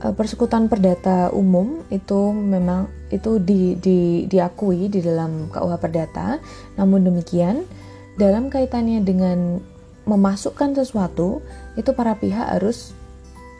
e, 0.00 0.06
persekutuan 0.16 0.72
perdata 0.72 1.28
umum 1.36 1.84
itu 1.92 2.32
memang 2.32 2.88
itu 3.12 3.36
di, 3.36 3.76
di, 3.76 4.24
diakui 4.24 4.88
di 4.88 5.04
dalam 5.04 5.52
KUH 5.52 5.74
Perdata. 5.76 6.40
Namun 6.80 7.12
demikian, 7.12 7.66
dalam 8.14 8.50
kaitannya 8.50 9.02
dengan 9.02 9.58
memasukkan 10.04 10.76
sesuatu 10.76 11.40
itu 11.74 11.90
para 11.96 12.14
pihak 12.14 12.60
harus 12.60 12.92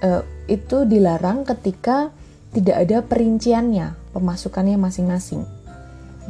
uh, 0.04 0.22
itu 0.46 0.84
dilarang 0.84 1.42
ketika 1.48 2.12
tidak 2.54 2.76
ada 2.86 3.02
perinciannya 3.02 3.98
pemasukannya 4.14 4.78
masing-masing. 4.78 5.42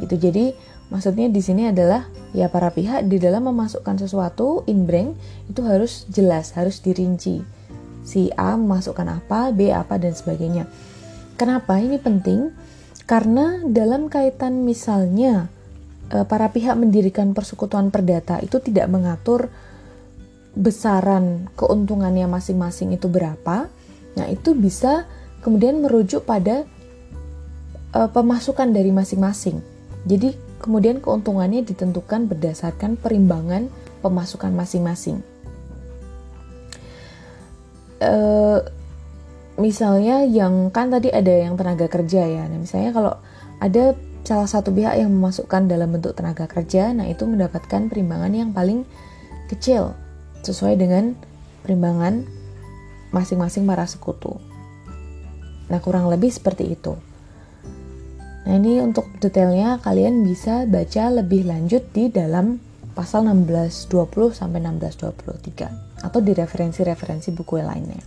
Gitu. 0.01 0.15
Jadi 0.17 0.45
maksudnya 0.89 1.29
di 1.29 1.41
sini 1.43 1.69
adalah 1.69 2.09
ya 2.33 2.49
para 2.49 2.73
pihak 2.73 3.05
di 3.05 3.21
dalam 3.21 3.45
memasukkan 3.45 4.01
sesuatu 4.01 4.65
inbrank 4.65 5.13
itu 5.51 5.61
harus 5.61 6.09
jelas 6.09 6.55
harus 6.57 6.81
dirinci. 6.81 7.45
Si 8.05 8.29
A 8.37 8.57
memasukkan 8.57 9.21
apa 9.21 9.53
B 9.53 9.69
apa 9.69 9.97
dan 10.01 10.13
sebagainya. 10.13 10.65
Kenapa? 11.35 11.77
Ini 11.77 11.99
penting 12.01 12.53
karena 13.05 13.61
dalam 13.69 14.09
kaitan 14.09 14.65
misalnya 14.65 15.49
para 16.09 16.53
pihak 16.53 16.77
mendirikan 16.77 17.33
persekutuan 17.33 17.89
perdata 17.89 18.37
itu 18.41 18.61
tidak 18.61 18.85
mengatur 18.89 19.49
besaran 20.55 21.51
keuntungannya 21.59 22.25
masing-masing 22.31 22.95
itu 22.95 23.11
berapa. 23.11 23.67
Nah, 24.15 24.25
itu 24.31 24.55
bisa 24.55 25.03
kemudian 25.43 25.83
merujuk 25.83 26.23
pada 26.23 26.63
uh, 27.91 28.09
pemasukan 28.09 28.71
dari 28.71 28.95
masing-masing. 28.95 29.59
Jadi, 30.07 30.37
kemudian 30.63 31.03
keuntungannya 31.03 31.67
ditentukan 31.67 32.31
berdasarkan 32.31 32.95
perimbangan 32.95 33.67
pemasukan 33.99 34.55
masing-masing. 34.55 35.19
Uh, 37.99 38.63
misalnya 39.59 40.23
yang 40.27 40.71
kan 40.71 40.91
tadi 40.91 41.11
ada 41.11 41.31
yang 41.31 41.59
tenaga 41.59 41.91
kerja 41.91 42.23
ya. 42.23 42.43
Nah, 42.47 42.59
misalnya 42.63 42.95
kalau 42.95 43.13
ada 43.59 43.91
salah 44.25 44.49
satu 44.49 44.73
pihak 44.73 44.97
yang 44.97 45.13
memasukkan 45.13 45.69
dalam 45.69 45.93
bentuk 45.93 46.17
tenaga 46.17 46.49
kerja, 46.49 46.91
nah 46.91 47.05
itu 47.05 47.29
mendapatkan 47.29 47.87
perimbangan 47.87 48.33
yang 48.33 48.49
paling 48.51 48.83
kecil 49.47 49.93
sesuai 50.41 50.75
dengan 50.81 51.13
perimbangan 51.61 52.25
masing-masing 53.13 53.63
para 53.69 53.85
sekutu. 53.85 54.37
Nah, 55.69 55.79
kurang 55.81 56.09
lebih 56.09 56.29
seperti 56.33 56.73
itu. 56.73 56.93
Nah, 58.45 58.53
ini 58.61 58.77
untuk 58.81 59.09
detailnya 59.17 59.81
kalian 59.81 60.21
bisa 60.21 60.69
baca 60.69 61.09
lebih 61.09 61.49
lanjut 61.49 61.89
di 61.89 62.13
dalam 62.13 62.61
pasal 62.93 63.25
1620 63.25 64.37
sampai 64.37 64.61
1623 64.61 66.05
atau 66.05 66.19
di 66.21 66.31
referensi-referensi 66.37 67.33
buku 67.33 67.57
lainnya. 67.57 68.01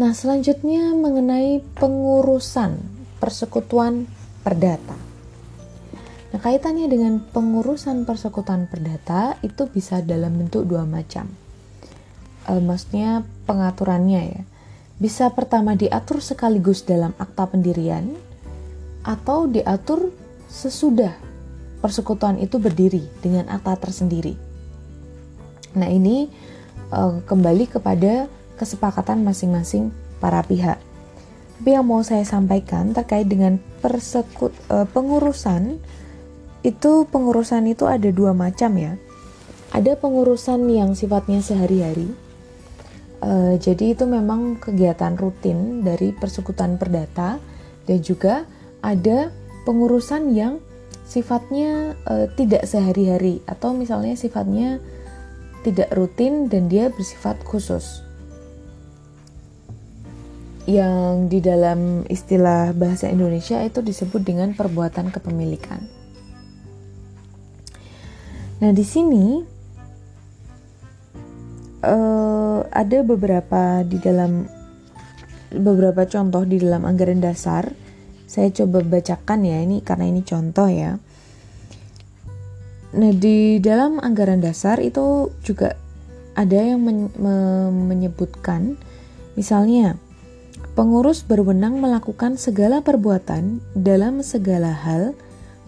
Nah, 0.00 0.16
selanjutnya 0.16 0.96
mengenai 0.96 1.60
pengurusan 1.76 2.80
persekutuan 3.20 4.08
perdata. 4.42 5.12
Nah, 6.32 6.40
kaitannya 6.40 6.88
dengan 6.88 7.20
pengurusan 7.20 8.08
persekutuan 8.08 8.64
perdata 8.64 9.36
itu 9.44 9.68
bisa 9.68 10.00
dalam 10.00 10.40
bentuk 10.40 10.64
dua 10.64 10.88
macam. 10.88 11.28
E, 12.48 12.52
maksudnya 12.56 13.20
pengaturannya 13.44 14.22
ya. 14.32 14.42
Bisa 14.96 15.28
pertama 15.36 15.76
diatur 15.76 16.24
sekaligus 16.24 16.88
dalam 16.88 17.12
akta 17.20 17.52
pendirian 17.52 18.16
atau 19.04 19.44
diatur 19.44 20.08
sesudah 20.48 21.12
persekutuan 21.84 22.38
itu 22.40 22.56
berdiri 22.56 23.04
dengan 23.20 23.52
akta 23.52 23.76
tersendiri. 23.76 24.32
Nah, 25.76 25.92
ini 25.92 26.32
e, 26.88 27.00
kembali 27.28 27.68
kepada 27.68 28.24
kesepakatan 28.56 29.20
masing-masing 29.20 29.92
para 30.16 30.40
pihak. 30.40 30.80
Tapi 31.58 31.78
yang 31.78 31.86
mau 31.86 32.02
saya 32.02 32.22
sampaikan 32.22 32.94
terkait 32.94 33.26
dengan 33.28 33.58
persekut 33.82 34.50
uh, 34.70 34.86
pengurusan 34.90 35.78
itu 36.62 37.06
pengurusan 37.10 37.66
itu 37.66 37.90
ada 37.90 38.08
dua 38.10 38.30
macam 38.34 38.74
ya. 38.78 38.94
Ada 39.72 39.98
pengurusan 39.98 40.68
yang 40.68 40.94
sifatnya 40.94 41.42
sehari-hari. 41.42 42.12
Uh, 43.22 43.54
jadi 43.58 43.94
itu 43.94 44.04
memang 44.06 44.58
kegiatan 44.58 45.14
rutin 45.14 45.86
dari 45.86 46.10
persekutuan 46.10 46.76
perdata 46.76 47.38
dan 47.86 47.98
juga 48.02 48.42
ada 48.82 49.30
pengurusan 49.62 50.34
yang 50.34 50.58
sifatnya 51.06 51.94
uh, 52.10 52.26
tidak 52.34 52.66
sehari-hari 52.66 53.38
atau 53.46 53.74
misalnya 53.74 54.18
sifatnya 54.18 54.82
tidak 55.62 55.94
rutin 55.94 56.50
dan 56.50 56.66
dia 56.66 56.90
bersifat 56.90 57.38
khusus 57.46 58.02
yang 60.66 61.26
di 61.26 61.42
dalam 61.42 62.06
istilah 62.06 62.70
bahasa 62.70 63.10
Indonesia 63.10 63.58
itu 63.66 63.82
disebut 63.82 64.22
dengan 64.22 64.54
perbuatan 64.54 65.10
kepemilikan. 65.10 65.82
Nah, 68.62 68.70
di 68.70 68.86
sini 68.86 69.42
uh, 71.82 72.62
ada 72.70 72.98
beberapa 73.02 73.82
di 73.82 73.98
dalam 73.98 74.46
beberapa 75.50 76.06
contoh 76.06 76.46
di 76.46 76.62
dalam 76.62 76.86
anggaran 76.86 77.18
dasar. 77.18 77.74
Saya 78.30 78.48
coba 78.54 78.80
bacakan 78.80 79.44
ya 79.44 79.60
ini 79.60 79.82
karena 79.84 80.08
ini 80.08 80.22
contoh 80.22 80.70
ya. 80.70 80.96
Nah, 82.92 83.12
di 83.12 83.58
dalam 83.58 83.98
anggaran 83.98 84.38
dasar 84.38 84.78
itu 84.78 85.34
juga 85.42 85.74
ada 86.38 86.56
yang 86.56 86.80
men 86.80 87.10
menyebutkan 87.90 88.78
misalnya 89.36 90.00
Pengurus 90.72 91.20
berwenang 91.20 91.84
melakukan 91.84 92.40
segala 92.40 92.80
perbuatan 92.80 93.60
dalam 93.76 94.24
segala 94.24 94.72
hal, 94.72 95.12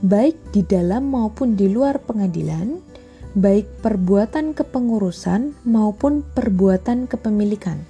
baik 0.01 0.33
di 0.57 0.65
dalam 0.65 1.13
maupun 1.13 1.61
di 1.61 1.69
luar 1.69 2.01
pengadilan, 2.01 2.81
baik 3.37 3.85
perbuatan 3.85 4.57
kepengurusan 4.57 5.61
maupun 5.69 6.25
perbuatan 6.25 7.05
kepemilikan. 7.05 7.85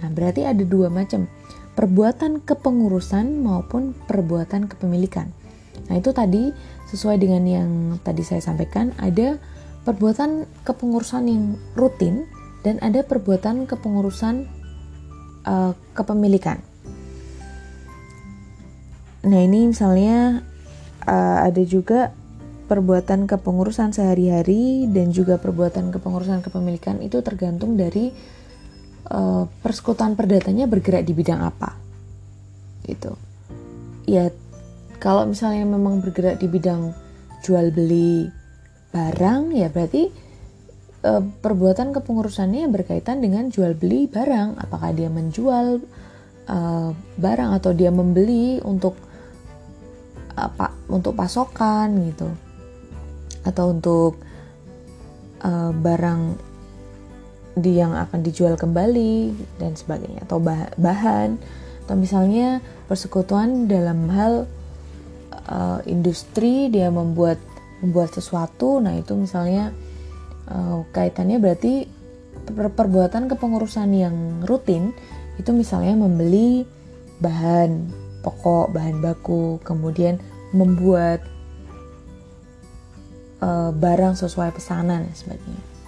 Nah, 0.00 0.08
berarti 0.08 0.48
ada 0.48 0.64
dua 0.64 0.88
macam, 0.88 1.28
perbuatan 1.76 2.40
kepengurusan 2.40 3.44
maupun 3.44 3.92
perbuatan 4.08 4.72
kepemilikan. 4.72 5.28
Nah, 5.92 6.00
itu 6.00 6.16
tadi 6.16 6.48
sesuai 6.88 7.20
dengan 7.20 7.44
yang 7.44 7.70
tadi 8.00 8.24
saya 8.24 8.40
sampaikan, 8.40 8.96
ada 8.96 9.36
perbuatan 9.84 10.48
kepengurusan 10.64 11.28
yang 11.28 11.60
rutin 11.76 12.24
dan 12.64 12.80
ada 12.80 13.04
perbuatan 13.04 13.68
kepengurusan 13.68 14.57
uh, 15.44 15.72
kepemilikan. 15.94 16.58
Nah 19.28 19.40
ini 19.42 19.68
misalnya 19.68 20.40
uh, 21.04 21.38
ada 21.44 21.62
juga 21.66 22.14
perbuatan 22.68 23.24
kepengurusan 23.24 23.96
sehari-hari 23.96 24.86
dan 24.92 25.08
juga 25.10 25.40
perbuatan 25.40 25.88
kepengurusan 25.88 26.44
kepemilikan 26.44 27.00
itu 27.00 27.24
tergantung 27.24 27.80
dari 27.80 28.12
uh, 29.08 29.48
persekutuan 29.64 30.14
perdatanya 30.14 30.68
bergerak 30.68 31.08
di 31.08 31.16
bidang 31.16 31.40
apa 31.40 31.72
gitu 32.84 33.16
ya 34.04 34.28
kalau 35.00 35.24
misalnya 35.24 35.64
memang 35.64 36.04
bergerak 36.04 36.40
di 36.40 36.48
bidang 36.48 36.92
jual 37.40 37.72
beli 37.72 38.28
barang 38.92 39.56
ya 39.56 39.72
berarti 39.72 40.27
uh, 41.04 41.22
perbuatan 41.22 41.94
kepengurusannya 41.94 42.66
berkaitan 42.70 43.22
dengan 43.22 43.50
jual 43.52 43.74
beli 43.78 44.10
barang. 44.10 44.58
Apakah 44.58 44.90
dia 44.94 45.10
menjual 45.12 45.82
uh, 46.48 46.90
barang 47.18 47.50
atau 47.58 47.70
dia 47.74 47.92
membeli 47.92 48.58
untuk 48.62 48.98
apa 50.38 50.74
untuk 50.90 51.18
pasokan 51.18 51.88
gitu. 52.10 52.28
Atau 53.46 53.74
untuk 53.74 54.18
uh, 55.42 55.72
barang 55.74 56.22
di 57.58 57.74
yang 57.74 57.98
akan 57.98 58.22
dijual 58.22 58.54
kembali 58.54 59.34
dan 59.58 59.74
sebagainya. 59.74 60.26
Atau 60.26 60.38
bah 60.42 60.70
bahan. 60.78 61.38
Atau 61.86 61.96
misalnya 61.96 62.60
persekutuan 62.86 63.64
dalam 63.66 64.12
hal 64.12 64.44
uh, 65.48 65.80
industri 65.88 66.68
dia 66.68 66.92
membuat 66.92 67.40
membuat 67.82 68.14
sesuatu. 68.14 68.78
Nah 68.78 68.98
itu 68.98 69.16
misalnya 69.16 69.72
uh, 70.48 70.84
kaitannya 70.90 71.38
berarti 71.38 71.86
per 72.48 72.72
perbuatan 72.72 73.28
kepengurusan 73.28 73.88
yang 73.92 74.16
rutin 74.48 74.96
itu 75.36 75.52
misalnya 75.52 75.94
membeli 75.94 76.64
bahan 77.20 77.92
pokok 78.24 78.72
bahan 78.72 78.98
baku 79.04 79.60
kemudian 79.62 80.18
membuat 80.56 81.22
uh, 83.44 83.70
barang 83.70 84.16
sesuai 84.16 84.56
pesanan 84.56 85.06
dan 85.06 85.14
sebagainya 85.14 85.78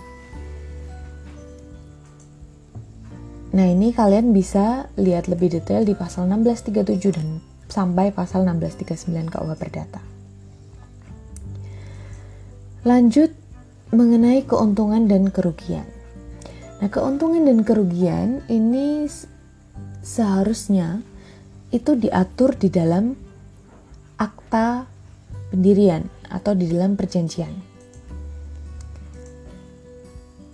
Nah 3.51 3.66
ini 3.66 3.90
kalian 3.90 4.31
bisa 4.31 4.87
lihat 4.94 5.27
lebih 5.27 5.51
detail 5.51 5.83
di 5.83 5.99
pasal 5.99 6.31
1637 6.31 7.11
dan 7.11 7.42
sampai 7.66 8.14
pasal 8.14 8.46
1639 8.46 9.27
KUH 9.27 9.51
Perdata. 9.59 10.03
Lanjut 12.87 13.39
mengenai 13.90 14.46
keuntungan 14.46 15.11
dan 15.11 15.31
kerugian. 15.35 15.87
Nah 16.81 16.88
keuntungan 16.88 17.44
dan 17.44 17.66
kerugian 17.66 18.40
ini 18.46 19.05
seharusnya 20.00 21.03
itu 21.70 21.94
diatur 21.98 22.57
di 22.57 22.70
dalam 22.70 23.14
akta 24.18 24.87
pendirian 25.50 26.07
atau 26.31 26.55
di 26.55 26.70
dalam 26.70 26.94
perjanjian. 26.94 27.70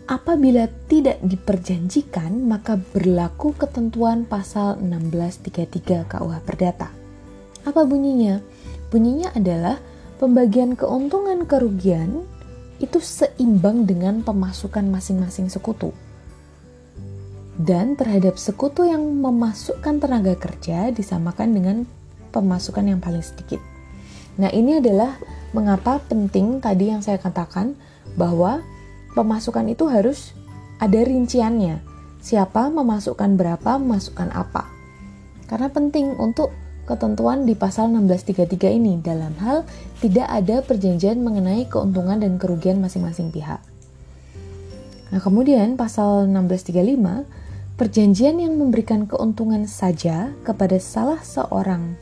Apabila 0.06 0.70
tidak 0.86 1.18
diperjanjikan, 1.18 2.46
maka 2.46 2.78
berlaku 2.78 3.58
ketentuan 3.58 4.22
pasal 4.22 4.78
1633 4.78 6.06
KUH 6.06 6.34
Perdata. 6.46 6.94
Apa 7.66 7.82
bunyinya? 7.82 8.38
Bunyinya 8.94 9.34
adalah 9.34 9.82
pembagian 10.22 10.78
keuntungan 10.78 11.42
kerugian 11.50 12.22
itu 12.82 13.00
seimbang 13.00 13.88
dengan 13.88 14.20
pemasukan 14.20 14.84
masing-masing 14.88 15.48
sekutu. 15.48 15.92
Dan 17.56 17.96
terhadap 17.96 18.36
sekutu 18.36 18.84
yang 18.84 19.00
memasukkan 19.00 19.96
tenaga 19.96 20.36
kerja 20.36 20.92
disamakan 20.92 21.56
dengan 21.56 21.76
pemasukan 22.28 22.84
yang 22.84 23.00
paling 23.00 23.24
sedikit. 23.24 23.60
Nah, 24.36 24.52
ini 24.52 24.76
adalah 24.76 25.16
mengapa 25.56 26.04
penting 26.04 26.60
tadi 26.60 26.92
yang 26.92 27.00
saya 27.00 27.16
katakan 27.16 27.72
bahwa 28.20 28.60
pemasukan 29.16 29.72
itu 29.72 29.88
harus 29.88 30.36
ada 30.76 31.00
rinciannya. 31.00 31.80
Siapa 32.20 32.68
memasukkan 32.68 33.40
berapa, 33.40 33.80
memasukkan 33.80 34.28
apa. 34.36 34.68
Karena 35.48 35.72
penting 35.72 36.12
untuk 36.20 36.52
ketentuan 36.86 37.44
di 37.44 37.58
pasal 37.58 37.90
1633 37.90 38.78
ini 38.78 39.02
dalam 39.02 39.34
hal 39.42 39.66
tidak 39.98 40.30
ada 40.30 40.62
perjanjian 40.62 41.18
mengenai 41.20 41.66
keuntungan 41.66 42.22
dan 42.22 42.38
kerugian 42.38 42.78
masing-masing 42.78 43.34
pihak. 43.34 43.58
Nah, 45.10 45.20
kemudian 45.22 45.74
pasal 45.74 46.30
1635 46.30 47.26
perjanjian 47.76 48.38
yang 48.40 48.54
memberikan 48.56 49.04
keuntungan 49.04 49.66
saja 49.68 50.32
kepada 50.46 50.80
salah 50.80 51.20
seorang 51.20 51.98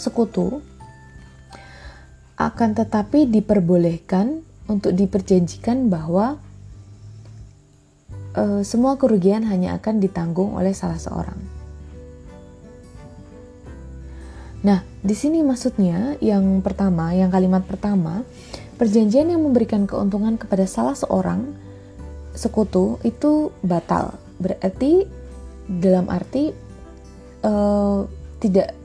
sekutu 0.00 0.64
akan 2.40 2.72
tetapi 2.72 3.28
diperbolehkan 3.28 4.40
untuk 4.64 4.96
diperjanjikan 4.96 5.92
bahwa 5.92 6.40
uh, 8.32 8.64
semua 8.64 8.96
kerugian 8.96 9.44
hanya 9.44 9.76
akan 9.76 10.00
ditanggung 10.00 10.56
oleh 10.56 10.72
salah 10.72 10.96
seorang. 10.96 11.59
Nah, 14.60 14.84
di 15.00 15.16
sini 15.16 15.40
maksudnya 15.40 16.20
yang 16.20 16.60
pertama, 16.60 17.16
yang 17.16 17.32
kalimat 17.32 17.64
pertama, 17.64 18.20
perjanjian 18.76 19.32
yang 19.32 19.40
memberikan 19.40 19.88
keuntungan 19.88 20.36
kepada 20.36 20.68
salah 20.68 20.92
seorang 20.92 21.56
sekutu 22.36 23.00
itu 23.00 23.52
batal. 23.64 24.20
Berarti 24.36 25.08
dalam 25.64 26.12
arti 26.12 26.52
uh, 27.44 28.04
tidak 28.40 28.76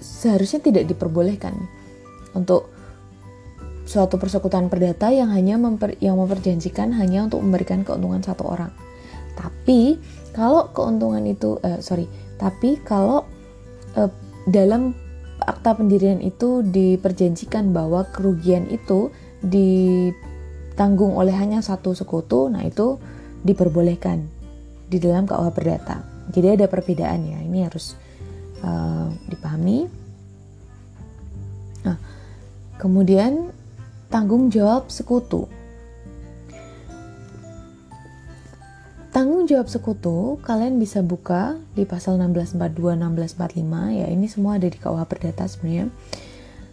seharusnya 0.00 0.60
tidak 0.64 0.84
diperbolehkan 0.88 1.54
untuk 2.32 2.72
suatu 3.84 4.16
persekutuan 4.16 4.72
perdata 4.72 5.12
yang 5.12 5.28
hanya 5.34 5.60
memper, 5.60 5.98
yang 6.00 6.16
memperjanjikan 6.16 6.96
hanya 6.96 7.28
untuk 7.28 7.44
memberikan 7.44 7.84
keuntungan 7.84 8.24
satu 8.24 8.48
orang. 8.48 8.72
Tapi 9.36 10.00
kalau 10.32 10.72
keuntungan 10.72 11.24
itu 11.28 11.60
uh, 11.60 11.80
sorry, 11.84 12.08
tapi 12.40 12.80
kalau 12.80 13.28
uh, 13.96 14.08
dalam 14.48 14.96
akta 15.44 15.76
pendirian 15.76 16.22
itu 16.22 16.62
diperjanjikan 16.62 17.74
bahwa 17.74 18.06
kerugian 18.10 18.70
itu 18.70 19.10
ditanggung 19.42 21.14
oleh 21.18 21.34
hanya 21.34 21.60
satu 21.60 21.92
sekutu, 21.92 22.46
nah 22.48 22.62
itu 22.62 22.96
diperbolehkan 23.42 24.26
di 24.86 25.02
dalam 25.02 25.26
KUH 25.26 25.50
Perdata. 25.50 26.06
Jadi 26.30 26.62
ada 26.62 26.66
perbedaan 26.70 27.26
ya, 27.26 27.38
ini 27.42 27.66
harus 27.66 27.98
uh, 28.62 29.10
dipahami. 29.26 29.90
Nah, 31.82 31.98
kemudian 32.78 33.50
Tanggung 34.12 34.52
jawab 34.52 34.92
sekutu. 34.92 35.48
Tanggung 39.12 39.44
jawab 39.44 39.68
sekutu 39.68 40.40
kalian 40.40 40.80
bisa 40.80 41.04
buka 41.04 41.60
di 41.76 41.84
pasal 41.84 42.16
1642 42.16 42.96
1645 42.96 44.00
ya 44.00 44.06
ini 44.08 44.24
semua 44.24 44.56
ada 44.56 44.64
di 44.64 44.80
KUH 44.80 45.04
Perdata 45.04 45.44
sebenarnya. 45.44 45.92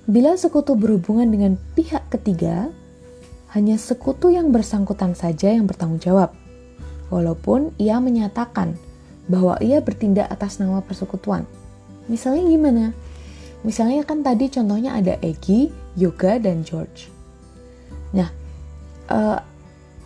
Bila 0.08 0.39
sekutu 0.39 0.80
berhubungan 0.80 1.28
dengan 1.28 1.60
pihak 1.75 2.08
ketiga, 2.08 2.71
hanya 3.52 3.75
sekutu 3.75 4.32
yang 4.32 4.56
bersangkutan 4.56 5.19
saja 5.19 5.52
yang 5.52 5.67
bertanggung 5.67 5.99
jawab. 5.99 6.32
Walaupun 7.12 7.75
ia 7.75 7.99
menyatakan 7.99 8.80
bahwa 9.28 9.60
ia 9.60 9.84
bertindak 9.84 10.32
atas 10.32 10.63
nama 10.63 10.80
persekutuan. 10.80 11.43
Misalnya 12.08 12.47
gimana? 12.47 12.86
Misalnya 13.67 14.08
kan 14.08 14.23
tadi 14.23 14.47
contohnya 14.47 14.95
ada 14.95 15.19
Egi, 15.19 15.67
Yoga, 15.99 16.39
dan 16.39 16.63
George. 16.63 17.12
Nah, 18.15 18.32
uh, 19.12 19.43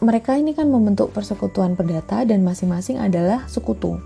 mereka 0.03 0.35
ini 0.35 0.51
kan 0.51 0.67
membentuk 0.67 1.15
persekutuan 1.15 1.79
perdata 1.79 2.27
dan 2.27 2.43
masing-masing 2.43 2.99
adalah 2.99 3.47
sekutu. 3.47 3.97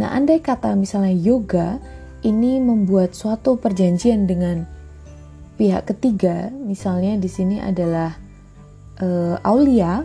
Nah, 0.00 0.10
andai 0.16 0.40
kata 0.40 0.72
misalnya 0.72 1.12
yoga 1.12 1.76
ini 2.24 2.58
membuat 2.58 3.12
suatu 3.12 3.60
perjanjian 3.60 4.24
dengan 4.24 4.64
pihak 5.60 5.84
ketiga, 5.92 6.48
misalnya 6.48 7.20
di 7.20 7.28
sini 7.28 7.60
adalah 7.60 8.16
uh, 9.04 9.36
Aulia. 9.44 10.02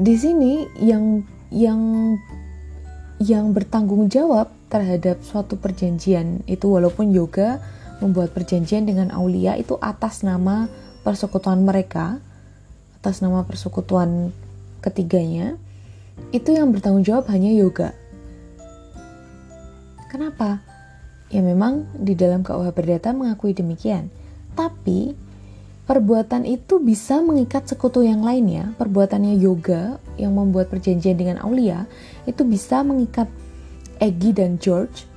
Di 0.00 0.14
sini 0.16 0.64
yang 0.80 1.20
yang 1.52 2.16
yang 3.20 3.52
bertanggung 3.52 4.08
jawab 4.08 4.48
terhadap 4.72 5.20
suatu 5.20 5.60
perjanjian 5.60 6.40
itu 6.48 6.64
walaupun 6.64 7.12
yoga 7.12 7.60
membuat 8.00 8.32
perjanjian 8.32 8.88
dengan 8.88 9.12
Aulia 9.12 9.60
itu 9.60 9.76
atas 9.76 10.24
nama 10.24 10.72
persekutuan 11.02 11.64
mereka, 11.64 12.20
atas 13.00 13.24
nama 13.24 13.44
persekutuan 13.44 14.32
ketiganya, 14.84 15.56
itu 16.30 16.52
yang 16.52 16.70
bertanggung 16.70 17.04
jawab 17.04 17.32
hanya 17.32 17.50
yoga. 17.52 17.96
Kenapa? 20.12 20.60
Ya 21.30 21.40
memang 21.40 21.86
di 21.94 22.18
dalam 22.18 22.42
KUH 22.42 22.74
Perdata 22.74 23.14
mengakui 23.14 23.54
demikian. 23.54 24.10
Tapi 24.58 25.14
perbuatan 25.86 26.42
itu 26.42 26.82
bisa 26.82 27.22
mengikat 27.22 27.70
sekutu 27.70 28.02
yang 28.02 28.26
lainnya. 28.26 28.74
Perbuatannya 28.76 29.38
yoga 29.38 30.02
yang 30.18 30.34
membuat 30.34 30.68
perjanjian 30.68 31.16
dengan 31.16 31.38
Aulia 31.40 31.86
itu 32.26 32.42
bisa 32.42 32.82
mengikat 32.82 33.30
Egi 34.02 34.34
dan 34.34 34.58
George 34.58 35.10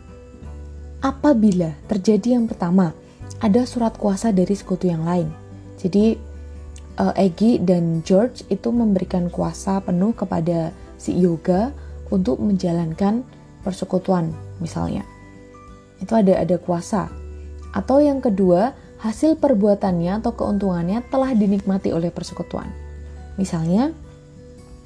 apabila 1.04 1.76
terjadi 1.92 2.40
yang 2.40 2.48
pertama, 2.48 2.96
ada 3.44 3.68
surat 3.68 4.00
kuasa 4.00 4.32
dari 4.32 4.56
sekutu 4.56 4.88
yang 4.88 5.04
lain. 5.04 5.43
Jadi 5.84 6.16
uh, 6.98 7.14
Egi 7.20 7.60
dan 7.60 8.02
George 8.08 8.48
itu 8.48 8.72
memberikan 8.72 9.28
kuasa 9.28 9.84
penuh 9.84 10.16
kepada 10.16 10.72
si 10.96 11.12
Yoga 11.14 11.76
untuk 12.08 12.40
menjalankan 12.40 13.28
persekutuan 13.62 14.32
misalnya. 14.64 15.04
Itu 16.00 16.16
ada 16.16 16.40
ada 16.40 16.56
kuasa. 16.56 17.12
Atau 17.76 18.00
yang 18.00 18.24
kedua, 18.24 18.72
hasil 19.04 19.36
perbuatannya 19.42 20.24
atau 20.24 20.32
keuntungannya 20.32 21.04
telah 21.12 21.36
dinikmati 21.36 21.92
oleh 21.92 22.14
persekutuan. 22.14 22.72
Misalnya, 23.36 23.92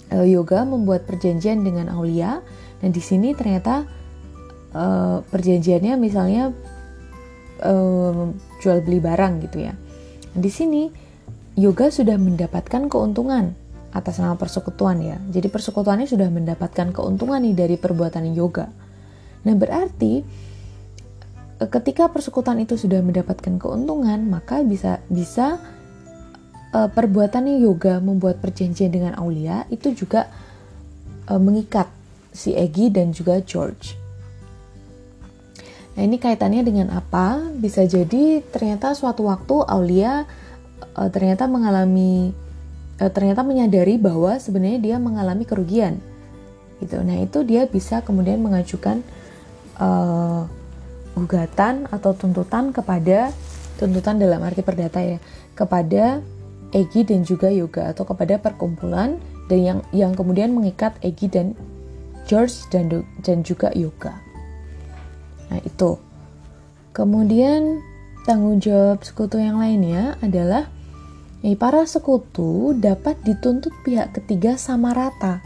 uh, 0.09 0.25
Yoga 0.25 0.65
membuat 0.65 1.05
perjanjian 1.05 1.61
dengan 1.61 1.93
Aulia 1.93 2.41
dan 2.81 2.89
di 2.89 3.01
sini 3.01 3.37
ternyata 3.37 3.85
uh, 4.73 5.21
perjanjiannya 5.27 5.93
misalnya 5.99 6.53
uh, 7.61 8.31
jual 8.63 8.77
beli 8.81 8.99
barang 9.03 9.33
gitu 9.49 9.67
ya. 9.67 9.73
Di 10.37 10.53
sini 10.53 10.85
yoga 11.57 11.89
sudah 11.89 12.21
mendapatkan 12.21 12.85
keuntungan 12.85 13.57
atas 13.89 14.21
nama 14.21 14.37
persekutuan 14.37 15.01
ya. 15.01 15.17
Jadi 15.33 15.49
persekutuannya 15.49 16.05
sudah 16.05 16.29
mendapatkan 16.29 16.93
keuntungan 16.93 17.41
nih 17.41 17.57
dari 17.57 17.75
perbuatan 17.81 18.29
yoga. 18.37 18.69
Nah 19.41 19.55
berarti 19.57 20.21
eh, 21.57 21.69
ketika 21.73 22.13
persekutuan 22.13 22.61
itu 22.61 22.77
sudah 22.77 23.01
mendapatkan 23.01 23.57
keuntungan 23.57 24.29
maka 24.29 24.61
bisa 24.61 25.01
bisa 25.09 25.57
uh, 26.77 26.89
perbuatan 26.91 27.57
yoga 27.57 27.97
membuat 27.97 28.37
perjanjian 28.37 28.93
dengan 28.93 29.17
Aulia 29.17 29.65
itu 29.73 29.97
juga 29.97 30.29
uh, 31.31 31.41
mengikat 31.41 31.89
si 32.29 32.53
Egi 32.53 32.93
dan 32.93 33.09
juga 33.09 33.41
George. 33.41 34.06
Nah 35.97 36.05
ini 36.05 36.21
kaitannya 36.21 36.61
dengan 36.61 36.93
apa? 36.93 37.41
Bisa 37.57 37.81
jadi 37.89 38.45
ternyata 38.53 38.93
suatu 38.93 39.25
waktu 39.25 39.65
Aulia 39.65 40.29
uh, 40.93 41.09
ternyata 41.09 41.49
mengalami 41.49 42.29
uh, 43.01 43.09
ternyata 43.09 43.41
menyadari 43.41 43.97
bahwa 43.97 44.37
sebenarnya 44.37 44.77
dia 44.77 44.95
mengalami 45.01 45.41
kerugian. 45.49 45.97
Gitu. 46.77 47.01
Nah 47.01 47.17
itu 47.17 47.41
dia 47.41 47.65
bisa 47.65 48.05
kemudian 48.05 48.37
mengajukan 48.37 49.01
uh, 49.81 50.45
gugatan 51.17 51.89
atau 51.89 52.13
tuntutan 52.13 52.69
kepada 52.69 53.33
tuntutan 53.81 54.21
dalam 54.21 54.45
arti 54.45 54.61
perdata 54.61 55.01
ya 55.01 55.17
kepada 55.57 56.21
Egi 56.69 57.07
dan 57.07 57.25
juga 57.25 57.49
Yoga 57.49 57.89
atau 57.89 58.05
kepada 58.05 58.37
perkumpulan 58.37 59.17
dan 59.49 59.59
yang 59.65 59.79
yang 59.89 60.13
kemudian 60.13 60.53
mengikat 60.53 60.93
Egi 61.01 61.25
dan 61.25 61.57
George 62.29 62.69
dan 62.69 62.91
dan 63.25 63.41
juga 63.41 63.73
Yoga. 63.73 64.26
Itu. 65.77 66.01
Kemudian 66.89 67.85
tanggung 68.25 68.57
jawab 68.57 69.05
sekutu 69.05 69.37
yang 69.37 69.61
lainnya 69.61 70.17
adalah 70.25 70.73
eh, 71.45 71.53
para 71.53 71.85
sekutu 71.85 72.73
dapat 72.73 73.21
dituntut 73.21 73.69
pihak 73.85 74.09
ketiga 74.17 74.57
sama 74.57 74.97
rata. 74.97 75.45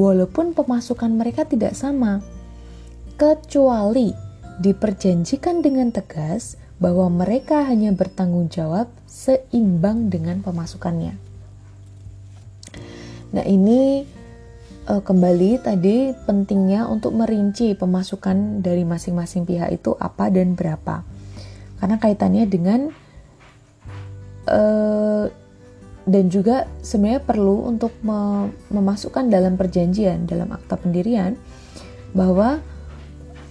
Walaupun 0.00 0.56
pemasukan 0.56 1.12
mereka 1.12 1.44
tidak 1.44 1.76
sama. 1.76 2.24
Kecuali 3.20 4.16
diperjanjikan 4.64 5.60
dengan 5.60 5.92
tegas 5.92 6.56
bahwa 6.80 7.12
mereka 7.12 7.68
hanya 7.68 7.92
bertanggung 7.92 8.48
jawab 8.48 8.88
seimbang 9.04 10.08
dengan 10.08 10.40
pemasukannya. 10.40 11.12
Nah, 13.36 13.44
ini 13.44 14.08
uh, 14.90 15.02
kembali 15.02 15.62
tadi 15.62 16.10
pentingnya 16.26 16.90
untuk 16.90 17.14
merinci 17.14 17.78
pemasukan 17.78 18.58
dari 18.58 18.82
masing-masing 18.82 19.46
pihak 19.46 19.70
itu 19.70 19.94
apa 19.94 20.26
dan 20.34 20.58
berapa. 20.58 21.06
Karena 21.78 21.96
kaitannya 21.96 22.44
dengan 22.50 22.90
uh, 24.50 25.30
dan 26.10 26.26
juga 26.26 26.66
sebenarnya 26.82 27.22
perlu 27.22 27.70
untuk 27.70 27.94
memasukkan 28.72 29.30
dalam 29.30 29.54
perjanjian 29.54 30.26
dalam 30.26 30.50
akta 30.50 30.74
pendirian 30.80 31.38
bahwa 32.10 32.58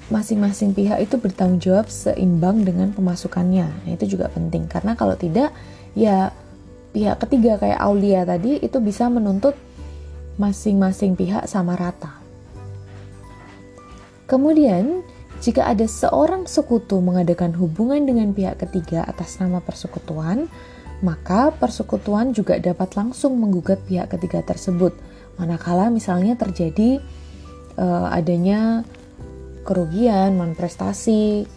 masing-masing 0.10 0.74
pihak 0.74 1.00
itu 1.00 1.16
bertanggung 1.22 1.62
jawab 1.62 1.88
seimbang 1.88 2.66
dengan 2.66 2.92
pemasukannya. 2.92 3.68
Nah, 3.86 3.92
itu 3.94 4.18
juga 4.18 4.28
penting 4.34 4.66
karena 4.66 4.98
kalau 4.98 5.14
tidak 5.16 5.54
ya 5.94 6.34
pihak 6.90 7.22
ketiga 7.22 7.62
kayak 7.62 7.80
Aulia 7.80 8.26
tadi 8.26 8.58
itu 8.60 8.82
bisa 8.82 9.08
menuntut 9.08 9.54
masing-masing 10.40 11.20
pihak 11.20 11.46
sama 11.46 11.76
rata. 11.76 12.16
Kemudian, 14.26 15.04
jika 15.44 15.68
ada 15.68 15.84
seorang 15.84 16.48
sekutu 16.48 17.04
mengadakan 17.04 17.52
hubungan 17.60 18.08
dengan 18.08 18.32
pihak 18.32 18.64
ketiga 18.64 19.04
atas 19.04 19.38
nama 19.44 19.60
persekutuan, 19.60 20.48
maka 21.04 21.52
persekutuan 21.56 22.32
juga 22.32 22.60
dapat 22.60 22.96
langsung 22.96 23.36
menggugat 23.40 23.84
pihak 23.84 24.12
ketiga 24.16 24.44
tersebut. 24.44 24.96
Manakala 25.40 25.88
misalnya 25.92 26.36
terjadi 26.36 27.00
uh, 27.80 28.08
adanya 28.12 28.84
kerugian, 29.64 30.36
manifestasi 30.36 31.48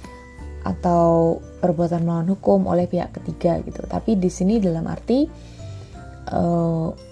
atau 0.63 1.43
perbuatan 1.59 2.07
melawan 2.07 2.31
hukum 2.31 2.71
oleh 2.71 2.87
pihak 2.87 3.11
ketiga 3.19 3.59
gitu. 3.67 3.83
Tapi 3.83 4.15
di 4.15 4.31
sini 4.31 4.63
dalam 4.63 4.87
arti 4.87 5.27
uh, 6.31 7.12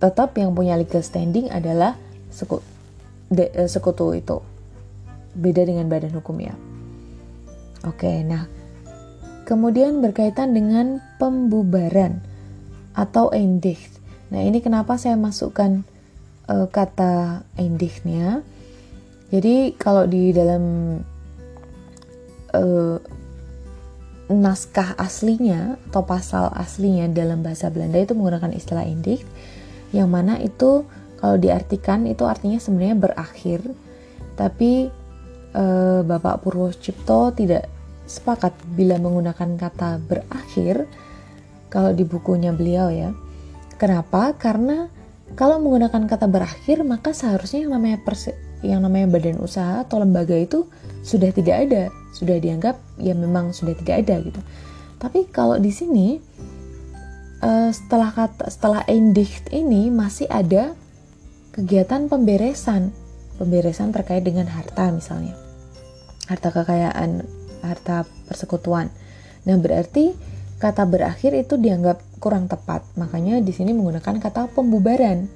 tetap 0.00 0.34
yang 0.40 0.56
punya 0.56 0.74
legal 0.80 1.04
standing 1.04 1.52
adalah 1.52 1.94
sekutu, 2.32 2.64
de, 3.28 3.52
uh, 3.54 3.68
sekutu 3.68 4.16
itu. 4.16 4.40
Beda 5.36 5.62
dengan 5.62 5.86
badan 5.86 6.16
hukum 6.16 6.40
ya. 6.40 6.56
Oke 7.86 8.24
nah. 8.26 8.48
Kemudian 9.46 10.02
berkaitan 10.02 10.54
dengan 10.54 11.02
pembubaran 11.18 12.22
atau 12.94 13.30
eindicht 13.30 14.02
nah 14.30 14.42
ini 14.42 14.62
kenapa 14.62 14.94
saya 14.94 15.18
masukkan 15.18 15.82
uh, 16.46 16.66
kata 16.70 17.42
eindichtnya 17.58 18.46
jadi 19.30 19.74
kalau 19.74 20.06
di 20.06 20.30
dalam 20.34 20.62
uh, 22.54 22.98
naskah 24.30 24.94
aslinya 24.94 25.74
atau 25.90 26.06
pasal 26.06 26.54
aslinya 26.54 27.10
dalam 27.10 27.42
bahasa 27.42 27.66
Belanda 27.66 27.98
itu 27.98 28.14
menggunakan 28.14 28.54
istilah 28.54 28.86
eindicht 28.86 29.26
yang 29.90 30.10
mana 30.10 30.38
itu 30.38 30.86
kalau 31.20 31.36
diartikan 31.36 32.08
itu 32.08 32.24
artinya 32.24 32.56
sebenarnya 32.56 32.96
berakhir 32.96 33.60
tapi 34.38 34.88
e, 35.52 35.64
Bapak 36.06 36.40
Purwo 36.40 36.72
Cipto 36.72 37.34
tidak 37.36 37.68
sepakat 38.10 38.56
bila 38.74 38.98
menggunakan 38.98 39.54
kata 39.54 40.02
berakhir 40.02 40.90
kalau 41.70 41.94
di 41.94 42.02
bukunya 42.02 42.50
beliau 42.50 42.90
ya. 42.90 43.14
Kenapa? 43.78 44.34
Karena 44.34 44.90
kalau 45.38 45.62
menggunakan 45.62 46.10
kata 46.10 46.26
berakhir 46.26 46.82
maka 46.82 47.14
seharusnya 47.14 47.64
yang 47.64 47.78
namanya 47.78 48.02
perse 48.02 48.34
yang 48.60 48.82
namanya 48.82 49.08
badan 49.08 49.40
usaha 49.40 49.86
atau 49.86 50.02
lembaga 50.02 50.34
itu 50.34 50.66
sudah 51.06 51.30
tidak 51.30 51.70
ada. 51.70 51.82
Sudah 52.10 52.42
dianggap 52.42 52.76
ya 52.98 53.14
memang 53.14 53.54
sudah 53.54 53.78
tidak 53.78 54.04
ada 54.04 54.18
gitu. 54.26 54.40
Tapi 55.00 55.30
kalau 55.30 55.56
di 55.56 55.72
sini 55.72 56.20
uh, 57.40 57.70
setelah 57.72 58.12
kata 58.12 58.48
setelah 58.48 58.82
endicht 58.86 59.48
ini 59.50 59.88
masih 59.88 60.28
ada 60.30 60.76
kegiatan 61.56 62.06
pemberesan. 62.06 62.92
Pemberesan 63.40 63.90
terkait 63.90 64.20
dengan 64.20 64.46
harta 64.52 64.92
misalnya. 64.92 65.32
Harta 66.28 66.52
kekayaan 66.52 67.24
harta 67.64 68.04
persekutuan. 68.28 68.92
Nah 69.48 69.56
berarti 69.56 70.12
kata 70.60 70.84
berakhir 70.84 71.32
itu 71.32 71.56
dianggap 71.56 72.04
kurang 72.20 72.46
tepat. 72.52 72.84
Makanya 73.00 73.40
di 73.40 73.52
sini 73.56 73.72
menggunakan 73.72 74.20
kata 74.20 74.52
pembubaran. 74.52 75.26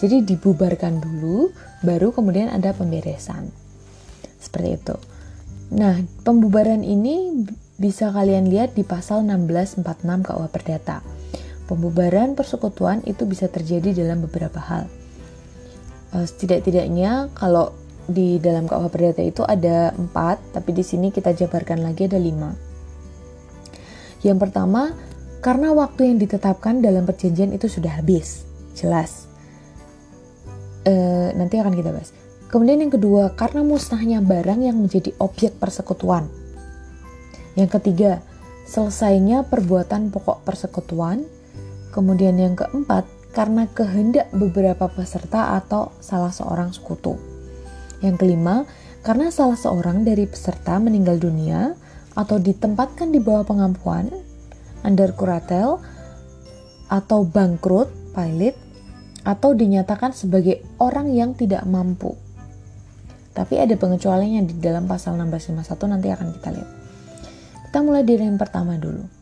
Jadi 0.00 0.24
dibubarkan 0.24 1.04
dulu 1.04 1.52
baru 1.84 2.16
kemudian 2.16 2.48
ada 2.48 2.72
pemberesan. 2.72 3.52
Seperti 4.40 4.80
itu. 4.80 4.96
Nah 5.76 6.00
pembubaran 6.24 6.80
ini 6.80 7.44
bisa 7.76 8.08
kalian 8.08 8.48
lihat 8.48 8.72
di 8.72 8.88
pasal 8.88 9.20
1646 9.28 9.84
KUH 10.24 10.48
Perdata 10.48 11.11
Pembubaran 11.72 12.36
persekutuan 12.36 13.00
itu 13.08 13.24
bisa 13.24 13.48
terjadi 13.48 14.04
dalam 14.04 14.20
beberapa 14.28 14.60
hal. 14.60 14.92
Uh, 16.12 16.28
Setidak-tidaknya 16.28 17.32
kalau 17.32 17.72
di 18.04 18.36
dalam 18.36 18.68
KUH 18.68 18.92
Perdata 18.92 19.24
itu 19.24 19.40
ada 19.40 19.96
empat, 19.96 20.52
tapi 20.52 20.76
di 20.76 20.84
sini 20.84 21.08
kita 21.08 21.32
jabarkan 21.32 21.80
lagi 21.80 22.04
ada 22.04 22.20
lima. 22.20 22.52
Yang 24.20 24.38
pertama, 24.44 24.92
karena 25.40 25.72
waktu 25.72 26.12
yang 26.12 26.20
ditetapkan 26.20 26.84
dalam 26.84 27.08
perjanjian 27.08 27.56
itu 27.56 27.72
sudah 27.72 28.04
habis, 28.04 28.44
jelas. 28.76 29.24
Uh, 30.84 31.32
nanti 31.40 31.56
akan 31.56 31.72
kita 31.72 31.88
bahas. 31.88 32.12
Kemudian 32.52 32.84
yang 32.84 32.92
kedua, 32.92 33.32
karena 33.32 33.64
musnahnya 33.64 34.20
barang 34.20 34.60
yang 34.60 34.76
menjadi 34.76 35.16
objek 35.24 35.56
persekutuan. 35.56 36.28
Yang 37.56 37.80
ketiga, 37.80 38.20
selesainya 38.68 39.48
perbuatan 39.48 40.12
pokok 40.12 40.44
persekutuan. 40.44 41.24
Kemudian 41.92 42.40
yang 42.40 42.56
keempat, 42.56 43.04
karena 43.36 43.68
kehendak 43.68 44.28
beberapa 44.32 44.88
peserta 44.88 45.56
atau 45.56 45.92
salah 46.00 46.32
seorang 46.32 46.72
sekutu. 46.72 47.16
Yang 48.00 48.24
kelima, 48.24 48.64
karena 49.04 49.28
salah 49.28 49.56
seorang 49.56 50.04
dari 50.04 50.24
peserta 50.24 50.80
meninggal 50.80 51.20
dunia 51.20 51.76
atau 52.12 52.36
ditempatkan 52.36 53.08
di 53.08 53.20
bawah 53.20 53.44
pengampuan 53.44 54.08
under 54.84 55.14
kuratel 55.16 55.80
atau 56.92 57.24
bangkrut, 57.24 57.88
pilot, 58.12 58.56
atau 59.22 59.54
dinyatakan 59.54 60.12
sebagai 60.12 60.60
orang 60.82 61.14
yang 61.14 61.32
tidak 61.32 61.64
mampu. 61.64 62.18
Tapi 63.32 63.56
ada 63.56 63.72
pengecualiannya 63.80 64.44
di 64.44 64.60
dalam 64.60 64.84
pasal 64.84 65.16
1651 65.16 65.88
nanti 65.88 66.08
akan 66.12 66.28
kita 66.36 66.48
lihat. 66.52 66.70
Kita 67.72 67.78
mulai 67.80 68.04
dari 68.04 68.28
yang 68.28 68.36
pertama 68.36 68.76
dulu. 68.76 69.21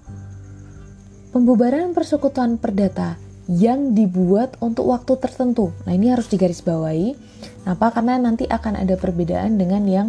Pembubaran 1.30 1.94
persekutuan 1.94 2.58
perdata 2.58 3.14
yang 3.46 3.94
dibuat 3.94 4.58
untuk 4.58 4.90
waktu 4.90 5.14
tertentu. 5.14 5.70
Nah, 5.86 5.94
ini 5.94 6.10
harus 6.10 6.26
digarisbawahi. 6.26 7.14
Kenapa? 7.62 7.94
Karena 7.94 8.18
nanti 8.18 8.50
akan 8.50 8.74
ada 8.74 8.98
perbedaan 8.98 9.54
dengan 9.54 9.86
yang 9.86 10.08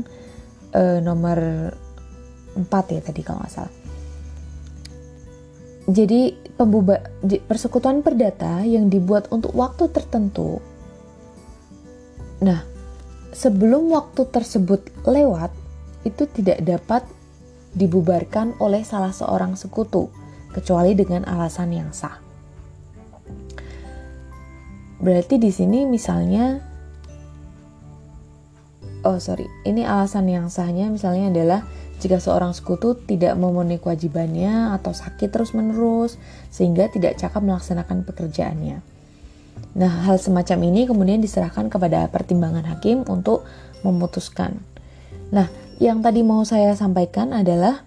uh, 0.74 0.98
nomor 0.98 1.38
4 2.58 2.66
ya 2.70 3.02
tadi 3.06 3.22
kalau 3.22 3.38
nggak 3.38 3.54
salah. 3.54 3.74
Jadi 5.86 6.34
pembuba 6.58 7.06
persekutuan 7.22 8.02
perdata 8.02 8.66
yang 8.66 8.90
dibuat 8.90 9.30
untuk 9.30 9.54
waktu 9.54 9.94
tertentu. 9.94 10.58
Nah, 12.42 12.66
sebelum 13.30 13.94
waktu 13.94 14.26
tersebut 14.26 14.90
lewat, 15.06 15.54
itu 16.02 16.26
tidak 16.26 16.66
dapat 16.66 17.06
dibubarkan 17.78 18.58
oleh 18.58 18.82
salah 18.82 19.14
seorang 19.14 19.54
sekutu 19.54 20.10
kecuali 20.52 20.94
dengan 20.94 21.26
alasan 21.26 21.72
yang 21.72 21.90
sah. 21.96 22.20
Berarti 25.02 25.42
di 25.42 25.50
sini 25.50 25.90
misalnya 25.90 26.62
oh 29.02 29.18
sorry, 29.18 29.50
ini 29.66 29.82
alasan 29.82 30.30
yang 30.30 30.48
sahnya 30.54 30.86
misalnya 30.94 31.34
adalah 31.34 31.60
jika 32.02 32.18
seorang 32.18 32.54
sekutu 32.54 32.98
tidak 33.06 33.38
memenuhi 33.38 33.78
kewajibannya 33.78 34.74
atau 34.78 34.94
sakit 34.94 35.30
terus-menerus 35.30 36.18
sehingga 36.50 36.90
tidak 36.90 37.18
cakap 37.22 37.46
melaksanakan 37.46 38.02
pekerjaannya. 38.06 38.82
Nah, 39.72 39.92
hal 40.04 40.18
semacam 40.18 40.68
ini 40.68 40.90
kemudian 40.90 41.22
diserahkan 41.22 41.70
kepada 41.70 42.10
pertimbangan 42.10 42.66
hakim 42.68 43.06
untuk 43.08 43.46
memutuskan. 43.86 44.60
Nah, 45.32 45.48
yang 45.80 46.04
tadi 46.04 46.26
mau 46.26 46.44
saya 46.44 46.76
sampaikan 46.76 47.32
adalah 47.32 47.86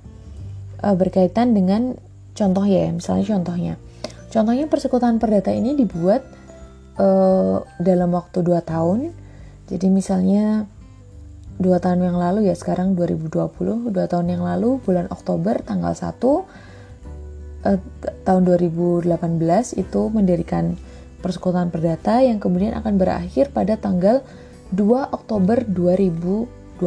e, 0.81 0.88
berkaitan 0.96 1.53
dengan 1.53 1.98
contoh 2.34 2.64
ya, 2.66 2.90
misalnya 2.90 3.24
contohnya. 3.38 3.74
Contohnya 4.28 4.66
persekutuan 4.66 5.22
perdata 5.22 5.54
ini 5.54 5.78
dibuat 5.78 6.26
e, 6.98 7.08
dalam 7.78 8.10
waktu 8.10 8.42
2 8.42 8.58
tahun. 8.66 9.14
Jadi 9.70 9.86
misalnya 9.88 10.66
dua 11.54 11.78
tahun 11.78 12.02
yang 12.02 12.18
lalu 12.18 12.50
ya 12.50 12.54
sekarang 12.58 12.98
2020 12.98 13.94
dua 13.94 14.06
tahun 14.10 14.26
yang 14.26 14.42
lalu 14.42 14.82
bulan 14.82 15.06
Oktober 15.06 15.62
tanggal 15.62 15.94
1 15.94 16.10
eh, 17.70 17.78
tahun 18.26 18.42
2018 18.42 19.06
itu 19.78 20.00
mendirikan 20.10 20.74
persekutuan 21.22 21.70
perdata 21.70 22.20
yang 22.26 22.42
kemudian 22.42 22.74
akan 22.74 22.98
berakhir 22.98 23.54
pada 23.54 23.78
tanggal 23.78 24.26
2 24.74 25.14
Oktober 25.14 25.62
2020 25.62 26.82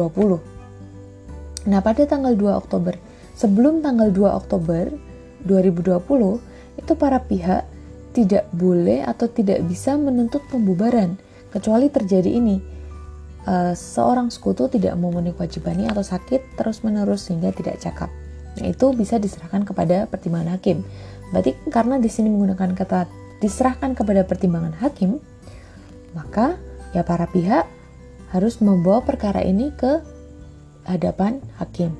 nah 1.68 1.80
pada 1.80 2.04
tanggal 2.04 2.36
2 2.36 2.60
Oktober 2.60 2.92
sebelum 3.40 3.80
tanggal 3.80 4.12
2 4.12 4.20
Oktober 4.36 4.92
2020 5.46 5.98
itu 6.78 6.92
para 6.94 7.18
pihak 7.22 7.66
tidak 8.16 8.50
boleh 8.50 9.04
atau 9.06 9.30
tidak 9.30 9.62
bisa 9.66 9.94
menuntut 9.94 10.42
pembubaran 10.50 11.20
kecuali 11.54 11.86
terjadi 11.92 12.28
ini 12.28 12.58
uh, 13.46 13.72
seorang 13.76 14.28
sekutu 14.28 14.68
tidak 14.68 14.98
memenuhi 14.98 15.36
kewajibannya 15.36 15.88
atau 15.92 16.04
sakit 16.04 16.58
terus-menerus 16.58 17.28
sehingga 17.28 17.54
tidak 17.54 17.80
cakap. 17.80 18.10
Nah, 18.58 18.66
itu 18.66 18.90
bisa 18.96 19.16
diserahkan 19.22 19.62
kepada 19.62 20.10
pertimbangan 20.10 20.58
hakim. 20.58 20.82
Berarti 21.30 21.54
karena 21.68 22.00
di 22.00 22.10
sini 22.10 22.32
menggunakan 22.32 22.74
kata 22.74 23.06
diserahkan 23.38 23.94
kepada 23.94 24.26
pertimbangan 24.26 24.74
hakim, 24.82 25.22
maka 26.16 26.58
ya 26.96 27.04
para 27.04 27.28
pihak 27.30 27.68
harus 28.34 28.60
membawa 28.60 29.04
perkara 29.04 29.44
ini 29.44 29.70
ke 29.72 30.02
hadapan 30.88 31.38
hakim. 31.60 31.94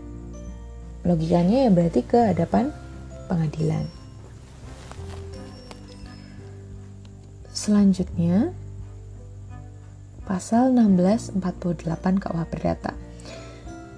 Logikanya 1.06 1.68
ya 1.68 1.70
berarti 1.70 2.00
ke 2.02 2.18
hadapan 2.34 2.74
pengadilan. 3.28 3.84
Selanjutnya, 7.52 8.56
pasal 10.24 10.72
1648 10.72 11.36
KUH 12.16 12.40
Perdata. 12.48 12.92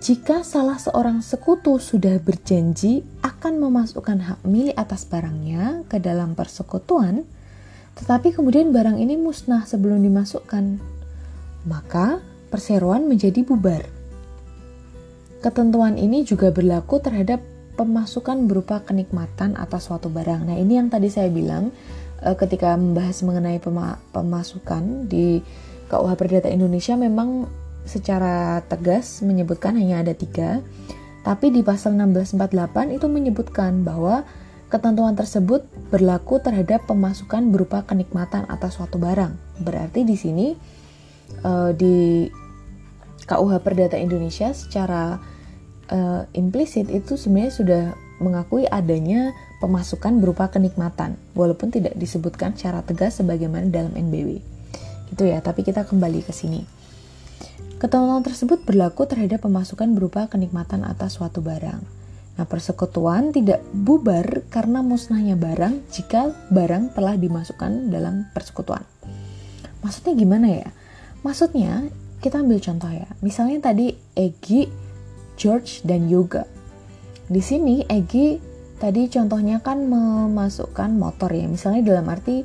Jika 0.00 0.40
salah 0.40 0.80
seorang 0.80 1.20
sekutu 1.20 1.76
sudah 1.76 2.16
berjanji 2.18 3.04
akan 3.20 3.60
memasukkan 3.60 4.18
hak 4.18 4.40
milik 4.48 4.72
atas 4.74 5.04
barangnya 5.04 5.84
ke 5.92 6.00
dalam 6.00 6.32
persekutuan, 6.32 7.28
tetapi 8.00 8.32
kemudian 8.32 8.72
barang 8.72 8.96
ini 8.96 9.20
musnah 9.20 9.68
sebelum 9.68 10.00
dimasukkan, 10.00 10.80
maka 11.68 12.24
perseroan 12.48 13.04
menjadi 13.12 13.44
bubar. 13.44 13.84
Ketentuan 15.44 16.00
ini 16.00 16.24
juga 16.24 16.48
berlaku 16.48 16.96
terhadap 17.04 17.44
pemasukan 17.80 18.44
berupa 18.44 18.84
kenikmatan 18.84 19.56
atas 19.56 19.88
suatu 19.88 20.12
barang. 20.12 20.44
Nah, 20.44 20.60
ini 20.60 20.76
yang 20.76 20.92
tadi 20.92 21.08
saya 21.08 21.32
bilang 21.32 21.72
eh, 22.20 22.36
ketika 22.36 22.76
membahas 22.76 23.24
mengenai 23.24 23.56
pemasukan 24.12 25.08
di 25.08 25.40
KUH 25.88 26.12
Perdata 26.20 26.52
Indonesia 26.52 26.92
memang 27.00 27.48
secara 27.88 28.60
tegas 28.68 29.24
menyebutkan 29.24 29.80
hanya 29.80 30.04
ada 30.04 30.12
tiga, 30.12 30.60
tapi 31.24 31.48
di 31.48 31.64
pasal 31.64 31.96
1648 31.96 33.00
itu 33.00 33.06
menyebutkan 33.08 33.80
bahwa 33.80 34.28
ketentuan 34.68 35.16
tersebut 35.16 35.64
berlaku 35.88 36.38
terhadap 36.38 36.86
pemasukan 36.86 37.48
berupa 37.50 37.82
kenikmatan 37.88 38.46
atas 38.46 38.76
suatu 38.78 39.00
barang. 39.00 39.64
Berarti 39.64 40.06
di 40.06 40.14
sini 40.14 40.54
uh, 41.42 41.74
di 41.74 42.28
KUH 43.26 43.52
Perdata 43.64 43.98
Indonesia 43.98 44.54
secara 44.54 45.18
uh, 45.90 46.24
implisit 46.32 46.88
itu 46.88 47.18
sebenarnya 47.18 47.52
sudah 47.52 47.84
mengakui 48.22 48.64
adanya 48.68 49.34
pemasukan 49.60 50.22
berupa 50.22 50.48
kenikmatan, 50.48 51.20
walaupun 51.36 51.68
tidak 51.68 51.92
disebutkan 51.98 52.56
secara 52.56 52.80
tegas 52.86 53.20
sebagaimana 53.20 53.68
dalam 53.68 53.92
NBW 53.92 54.60
gitu 55.10 55.26
ya 55.26 55.42
tapi 55.42 55.66
kita 55.66 55.84
kembali 55.84 56.22
ke 56.22 56.32
sini. 56.32 56.62
Ketentuan 57.80 58.22
tersebut 58.22 58.62
berlaku 58.62 59.08
terhadap 59.08 59.42
pemasukan 59.44 59.88
berupa 59.96 60.28
kenikmatan 60.28 60.84
atas 60.84 61.16
suatu 61.18 61.40
barang. 61.40 61.80
Nah 62.36 62.46
persekutuan 62.46 63.32
tidak 63.32 63.64
bubar 63.72 64.46
karena 64.52 64.84
musnahnya 64.84 65.34
barang 65.34 65.88
jika 65.92 66.32
barang 66.52 66.92
telah 66.94 67.16
dimasukkan 67.16 67.88
dalam 67.88 68.28
persekutuan. 68.36 68.84
Maksudnya 69.80 70.12
gimana 70.12 70.48
ya? 70.48 70.68
Maksudnya 71.24 71.88
kita 72.20 72.44
ambil 72.44 72.60
contoh 72.60 72.92
ya. 72.92 73.08
Misalnya 73.24 73.72
tadi 73.72 73.96
Egi 74.12 74.68
George 75.40 75.80
dan 75.88 76.12
Yoga. 76.12 76.44
Di 77.24 77.40
sini 77.40 77.80
Egi 77.88 78.36
tadi 78.76 79.08
contohnya 79.08 79.64
kan 79.64 79.88
memasukkan 79.88 80.92
motor 81.00 81.32
ya. 81.32 81.48
Misalnya 81.48 81.96
dalam 81.96 82.04
arti 82.12 82.44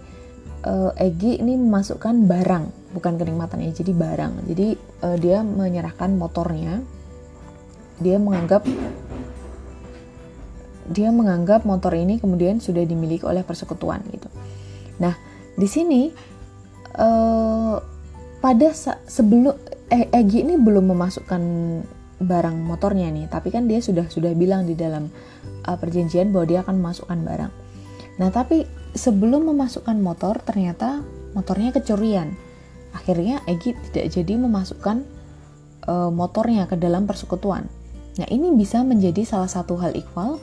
uh, 0.63 0.95
Egi 0.95 1.43
ini 1.43 1.59
memasukkan 1.59 2.23
barang 2.23 2.95
bukan 2.95 3.19
kenikmatan 3.19 3.67
ya 3.67 3.75
jadi 3.75 3.91
barang. 3.91 4.47
Jadi 4.47 4.67
uh, 5.03 5.17
dia 5.19 5.43
menyerahkan 5.43 6.15
motornya. 6.15 6.79
Dia 7.99 8.15
menganggap 8.15 8.63
dia 10.85 11.09
menganggap 11.09 11.65
motor 11.67 11.97
ini 11.97 12.21
kemudian 12.21 12.61
sudah 12.63 12.85
dimiliki 12.87 13.27
oleh 13.27 13.43
persekutuan 13.43 13.99
gitu. 14.07 14.31
Nah 15.03 15.19
di 15.59 15.67
sini 15.67 16.15
uh, 16.95 17.75
pada 18.39 18.69
sebelum 19.09 19.57
Egi 19.89 20.41
ini 20.41 20.57
belum 20.57 20.93
memasukkan 20.93 21.41
barang 22.15 22.55
motornya 22.55 23.11
nih 23.11 23.27
tapi 23.27 23.51
kan 23.51 23.67
dia 23.67 23.83
sudah 23.83 24.07
sudah 24.07 24.31
bilang 24.31 24.63
di 24.63 24.73
dalam 24.73 25.11
uh, 25.67 25.75
perjanjian 25.75 26.31
bahwa 26.31 26.45
dia 26.47 26.59
akan 26.63 26.79
memasukkan 26.79 27.19
barang 27.23 27.51
nah 28.15 28.31
tapi 28.31 28.63
sebelum 28.95 29.51
memasukkan 29.51 29.99
motor 29.99 30.39
ternyata 30.39 31.03
motornya 31.35 31.75
kecurian. 31.75 32.33
Akhirnya 32.95 33.43
Egi 33.43 33.75
tidak 33.91 34.15
jadi 34.15 34.39
memasukkan 34.39 35.03
e, 35.83 35.93
motornya 36.09 36.65
ke 36.65 36.79
dalam 36.79 37.03
persekutuan. 37.03 37.67
Nah, 38.15 38.27
ini 38.31 38.55
bisa 38.55 38.79
menjadi 38.87 39.27
salah 39.27 39.51
satu 39.51 39.75
hal 39.75 39.91
ikhwal 39.91 40.39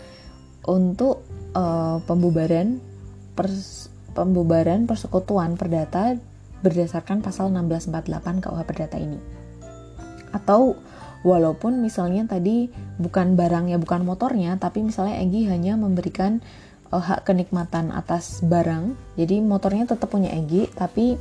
untuk 0.69 1.25
e, 1.57 1.65
pembubaran 2.05 2.77
pers, 3.33 3.89
pembubaran 4.13 4.85
persekutuan 4.85 5.57
perdata 5.57 6.21
berdasarkan 6.61 7.25
pasal 7.25 7.49
1648 7.51 8.45
KUH 8.45 8.61
Perdata 8.69 9.01
ini. 9.01 9.19
Atau 10.37 10.77
walaupun 11.23 11.83
misalnya 11.83 12.27
tadi 12.27 12.71
bukan 12.99 13.35
barangnya, 13.39 13.79
bukan 13.79 14.03
motornya, 14.07 14.59
tapi 14.59 14.83
misalnya 14.83 15.23
Egi 15.23 15.47
hanya 15.47 15.79
memberikan 15.79 16.43
uh, 16.91 17.03
hak 17.03 17.27
kenikmatan 17.27 17.95
atas 17.95 18.43
barang. 18.43 18.95
Jadi 19.19 19.43
motornya 19.43 19.87
tetap 19.87 20.11
punya 20.11 20.31
Egi, 20.35 20.69
tapi 20.75 21.17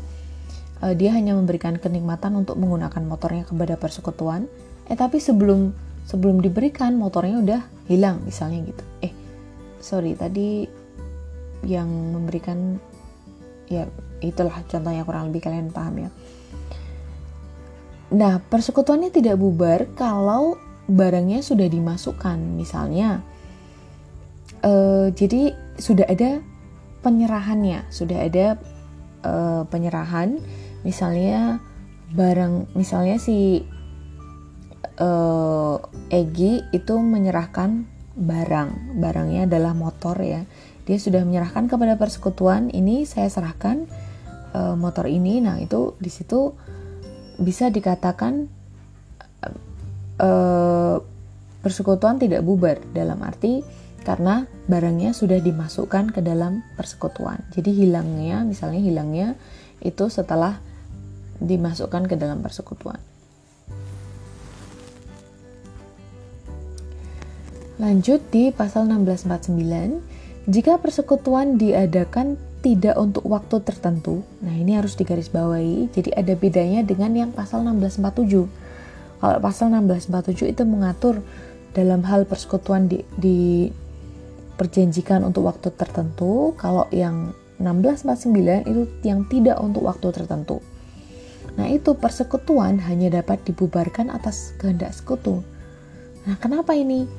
uh, 0.81 0.93
dia 0.97 1.13
hanya 1.13 1.37
memberikan 1.37 1.77
kenikmatan 1.77 2.33
untuk 2.35 2.57
menggunakan 2.57 3.01
motornya 3.05 3.45
kepada 3.45 3.77
persekutuan. 3.77 4.49
Eh 4.89 4.97
tapi 4.97 5.21
sebelum 5.21 5.71
sebelum 6.09 6.41
diberikan 6.41 6.97
motornya 6.97 7.37
udah 7.39 7.61
hilang 7.87 8.25
misalnya 8.25 8.65
gitu. 8.67 8.83
Eh 9.05 9.13
sorry 9.81 10.17
tadi 10.17 10.65
yang 11.65 11.87
memberikan 11.87 12.81
ya 13.69 13.85
itulah 14.21 14.53
contohnya 14.65 15.05
kurang 15.05 15.29
lebih 15.29 15.45
kalian 15.45 15.69
paham 15.73 16.05
ya 16.05 16.09
nah 18.11 18.43
persekutuannya 18.43 19.09
tidak 19.09 19.39
bubar 19.39 19.87
kalau 19.95 20.59
barangnya 20.91 21.39
sudah 21.39 21.71
dimasukkan. 21.71 22.37
Misalnya 22.59 23.23
uh, 24.61 25.07
jadi 25.15 25.55
sudah 25.79 26.05
ada 26.05 26.43
penyerahannya 27.01 27.87
sudah 27.89 28.17
ada 28.27 28.59
uh, 29.25 29.63
penyerahan. 29.67 30.37
Misalnya 30.83 31.61
barang 32.11 32.75
misalnya 32.75 33.15
si 33.21 33.63
uh, 34.99 35.77
Egi 36.11 36.61
itu 36.75 36.95
menyerahkan 36.99 37.87
barang. 38.17 38.99
Barangnya 38.99 39.47
adalah 39.47 39.73
motor 39.73 40.19
ya. 40.21 40.43
Dia 40.85 40.97
sudah 40.97 41.23
menyerahkan 41.23 41.69
kepada 41.69 41.95
persekutuan 41.95 42.73
ini 42.73 43.05
saya 43.05 43.29
serahkan 43.29 43.85
uh, 44.53 44.75
motor 44.75 45.07
ini. 45.07 45.39
Nah 45.39 45.61
itu 45.61 45.95
di 46.01 46.09
situ 46.09 46.53
bisa 47.41 47.73
dikatakan 47.73 48.47
uh, 50.21 50.97
persekutuan 51.61 52.21
tidak 52.21 52.45
bubar 52.45 52.77
dalam 52.93 53.21
arti 53.25 53.65
karena 54.01 54.49
barangnya 54.65 55.13
sudah 55.13 55.37
dimasukkan 55.37 56.09
ke 56.09 56.25
dalam 56.25 56.65
persekutuan. 56.73 57.37
Jadi 57.53 57.85
hilangnya, 57.85 58.41
misalnya 58.41 58.81
hilangnya 58.81 59.37
itu 59.81 60.09
setelah 60.09 60.57
dimasukkan 61.41 62.09
ke 62.09 62.15
dalam 62.17 62.41
persekutuan. 62.41 62.97
Lanjut 67.81 68.21
di 68.29 68.53
pasal 68.53 68.85
1649, 68.89 70.45
jika 70.45 70.77
persekutuan 70.77 71.57
diadakan 71.57 72.37
tidak 72.61 72.93
untuk 72.97 73.25
waktu 73.25 73.57
tertentu, 73.65 74.21
nah 74.41 74.53
ini 74.53 74.77
harus 74.77 74.93
digarisbawahi, 74.93 75.89
jadi 75.89 76.13
ada 76.13 76.37
bedanya 76.37 76.85
dengan 76.85 77.17
yang 77.17 77.31
pasal 77.33 77.65
1647. 77.65 78.45
Kalau 79.21 79.37
pasal 79.41 79.73
1647 79.73 80.53
itu 80.53 80.63
mengatur 80.65 81.21
dalam 81.73 82.05
hal 82.05 82.25
persekutuan 82.29 82.85
di, 82.85 83.01
diperjanjikan 83.17 85.25
untuk 85.25 85.49
waktu 85.49 85.73
tertentu, 85.73 86.53
kalau 86.57 86.85
yang 86.93 87.33
1649 87.57 88.69
itu 88.69 88.81
yang 89.05 89.25
tidak 89.29 89.57
untuk 89.61 89.85
waktu 89.85 90.09
tertentu. 90.13 90.61
Nah, 91.57 91.67
itu 91.67 91.97
persekutuan 91.97 92.79
hanya 92.85 93.21
dapat 93.21 93.43
dibubarkan 93.43 94.09
atas 94.13 94.53
kehendak 94.61 94.93
sekutu. 94.95 95.43
Nah, 96.25 96.37
kenapa 96.37 96.77
ini? 96.77 97.09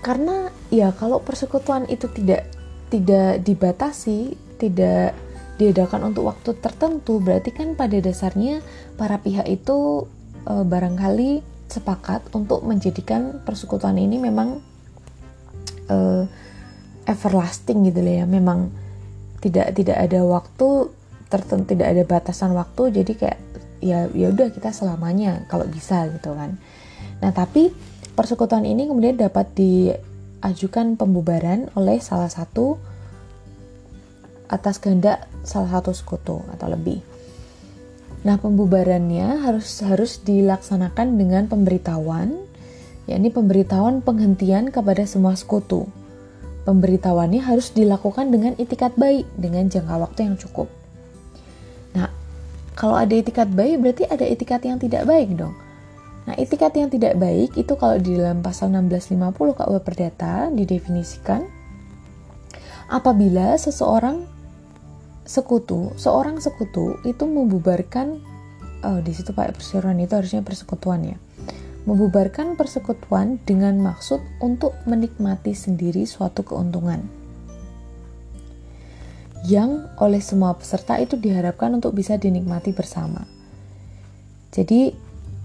karena 0.00 0.50
ya 0.70 0.94
kalau 0.94 1.18
persekutuan 1.18 1.86
itu 1.90 2.06
tidak 2.14 2.46
tidak 2.88 3.42
dibatasi 3.44 4.38
tidak 4.58 5.14
diadakan 5.58 6.14
untuk 6.14 6.30
waktu 6.30 6.54
tertentu 6.62 7.18
berarti 7.18 7.50
kan 7.50 7.74
pada 7.74 7.98
dasarnya 7.98 8.62
para 8.94 9.18
pihak 9.18 9.46
itu 9.50 10.06
e, 10.46 10.54
barangkali 10.54 11.42
sepakat 11.66 12.30
untuk 12.32 12.62
menjadikan 12.62 13.42
persekutuan 13.42 13.98
ini 13.98 14.22
memang 14.22 14.62
e, 15.90 15.98
everlasting 17.10 17.90
gitu 17.90 18.00
ya. 18.06 18.24
Memang 18.24 18.70
tidak 19.42 19.74
tidak 19.74 19.98
ada 19.98 20.22
waktu 20.22 20.94
tertentu 21.28 21.74
tidak 21.74 21.88
ada 21.92 22.02
batasan 22.06 22.54
waktu 22.54 23.02
jadi 23.02 23.12
kayak 23.12 23.38
ya 23.78 24.10
ya 24.10 24.30
udah 24.30 24.50
kita 24.54 24.70
selamanya 24.70 25.42
kalau 25.50 25.66
bisa 25.66 26.06
gitu 26.14 26.38
kan. 26.38 26.54
Nah 27.18 27.34
tapi 27.34 27.74
persekutuan 28.14 28.62
ini 28.62 28.86
kemudian 28.86 29.18
dapat 29.18 29.50
diajukan 29.58 30.94
pembubaran 30.94 31.66
oleh 31.74 31.98
salah 31.98 32.30
satu 32.30 32.78
atas 34.48 34.80
kehendak 34.80 35.28
salah 35.44 35.80
satu 35.80 35.92
sekutu 35.92 36.40
atau 36.52 36.68
lebih. 36.72 37.04
Nah, 38.26 38.34
pembubarannya 38.34 39.46
harus 39.46 39.78
harus 39.86 40.18
dilaksanakan 40.26 41.14
dengan 41.14 41.46
pemberitahuan, 41.46 42.34
yakni 43.06 43.30
pemberitahuan 43.30 44.02
penghentian 44.02 44.74
kepada 44.74 45.06
semua 45.06 45.38
sekutu. 45.38 45.86
Pemberitahuannya 46.66 47.40
harus 47.40 47.70
dilakukan 47.72 48.28
dengan 48.28 48.52
itikat 48.58 48.98
baik 48.98 49.24
dengan 49.38 49.70
jangka 49.70 49.94
waktu 50.02 50.20
yang 50.28 50.36
cukup. 50.36 50.68
Nah, 51.94 52.10
kalau 52.74 52.98
ada 52.98 53.14
itikat 53.14 53.48
baik 53.54 53.80
berarti 53.80 54.04
ada 54.04 54.26
itikat 54.26 54.60
yang 54.66 54.76
tidak 54.76 55.06
baik 55.06 55.32
dong. 55.38 55.54
Nah, 56.28 56.36
itikat 56.36 56.76
yang 56.76 56.92
tidak 56.92 57.16
baik 57.16 57.56
itu 57.56 57.72
kalau 57.78 57.96
di 57.96 58.20
dalam 58.20 58.44
pasal 58.44 58.68
1650 58.68 59.32
KUH 59.56 59.80
Perdata 59.80 60.52
didefinisikan 60.52 61.48
apabila 62.92 63.56
seseorang 63.56 64.28
sekutu, 65.28 65.92
seorang 66.00 66.40
sekutu 66.40 66.96
itu 67.04 67.28
membubarkan 67.28 68.24
oh 68.80 68.98
di 69.04 69.12
situ 69.12 69.36
Pak 69.36 69.60
perseroan 69.60 70.00
itu 70.00 70.16
harusnya 70.16 70.40
persekutuan 70.40 71.04
ya. 71.04 71.18
Membubarkan 71.84 72.56
persekutuan 72.56 73.40
dengan 73.44 73.80
maksud 73.80 74.20
untuk 74.40 74.72
menikmati 74.88 75.52
sendiri 75.52 76.08
suatu 76.08 76.44
keuntungan 76.44 77.18
yang 79.46 79.86
oleh 80.02 80.18
semua 80.18 80.56
peserta 80.58 80.98
itu 80.98 81.14
diharapkan 81.14 81.70
untuk 81.70 81.94
bisa 81.94 82.18
dinikmati 82.18 82.74
bersama. 82.74 83.22
Jadi 84.50 84.90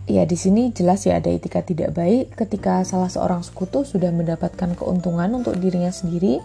ya 0.10 0.28
di 0.28 0.36
sini 0.36 0.74
jelas 0.76 1.06
ya 1.08 1.22
ada 1.22 1.32
etika 1.32 1.64
tidak 1.64 1.96
baik 1.96 2.36
ketika 2.36 2.84
salah 2.84 3.08
seorang 3.08 3.40
sekutu 3.46 3.88
sudah 3.88 4.12
mendapatkan 4.12 4.76
keuntungan 4.76 5.32
untuk 5.32 5.56
dirinya 5.62 5.94
sendiri 5.94 6.44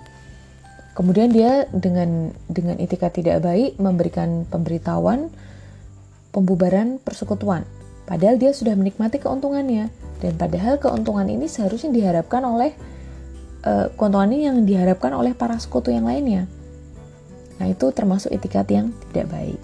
kemudian 0.98 1.30
dia 1.30 1.70
dengan 1.70 2.34
dengan 2.50 2.82
etika 2.82 3.06
tidak 3.06 3.46
baik 3.46 3.78
memberikan 3.78 4.42
pemberitahuan 4.50 5.30
pembubaran 6.34 6.98
persekutuan. 6.98 7.62
Padahal 8.02 8.34
dia 8.34 8.50
sudah 8.50 8.74
menikmati 8.74 9.22
keuntungannya. 9.22 9.94
Dan 10.18 10.34
padahal 10.34 10.82
keuntungan 10.82 11.30
ini 11.30 11.46
seharusnya 11.46 11.94
diharapkan 11.94 12.42
oleh 12.42 12.74
uh, 13.62 13.86
keuntungan 13.94 14.34
ini 14.34 14.50
yang 14.50 14.58
diharapkan 14.66 15.14
oleh 15.14 15.38
para 15.38 15.54
sekutu 15.62 15.94
yang 15.94 16.10
lainnya. 16.10 16.50
Nah 17.62 17.66
itu 17.70 17.94
termasuk 17.94 18.34
etikat 18.34 18.66
yang 18.66 18.90
tidak 19.10 19.30
baik. 19.30 19.60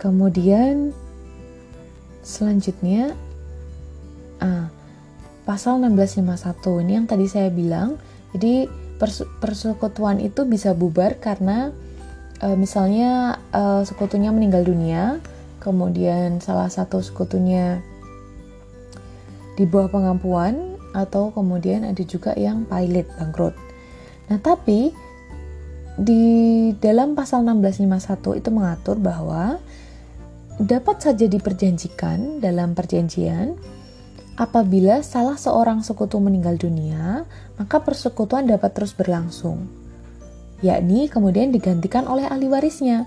Kemudian 0.00 0.92
selanjutnya 2.20 3.16
ah, 4.40 4.68
pasal 5.44 5.80
1651 5.80 6.82
ini 6.84 6.92
yang 6.96 7.06
tadi 7.08 7.28
saya 7.28 7.48
bilang. 7.52 8.00
Jadi 8.34 8.66
persekutuan 9.38 10.18
itu 10.18 10.42
bisa 10.48 10.74
bubar 10.74 11.22
karena 11.22 11.70
e, 12.42 12.48
misalnya 12.58 13.38
e, 13.54 13.86
sekutunya 13.86 14.34
meninggal 14.34 14.66
dunia, 14.66 15.22
kemudian 15.62 16.42
salah 16.42 16.66
satu 16.66 16.98
sekutunya 16.98 17.78
di 19.54 19.62
bawah 19.68 19.86
pengampuan 19.92 20.74
atau 20.94 21.30
kemudian 21.30 21.86
ada 21.86 22.02
juga 22.02 22.34
yang 22.34 22.66
pilot 22.66 23.06
bangkrut. 23.14 23.54
Nah, 24.30 24.38
tapi 24.42 24.90
di 25.94 26.24
dalam 26.82 27.14
pasal 27.14 27.46
1651 27.46 28.40
itu 28.42 28.50
mengatur 28.50 28.98
bahwa 28.98 29.62
dapat 30.58 31.02
saja 31.02 31.26
diperjanjikan 31.26 32.42
dalam 32.42 32.74
perjanjian 32.74 33.54
apabila 34.34 35.02
salah 35.06 35.38
seorang 35.38 35.86
sekutu 35.86 36.18
meninggal 36.18 36.58
dunia, 36.58 37.22
maka 37.54 37.82
persekutuan 37.82 38.50
dapat 38.50 38.74
terus 38.74 38.90
berlangsung, 38.94 39.70
yakni 40.62 41.06
kemudian 41.06 41.54
digantikan 41.54 42.06
oleh 42.10 42.26
ahli 42.26 42.50
warisnya 42.50 43.06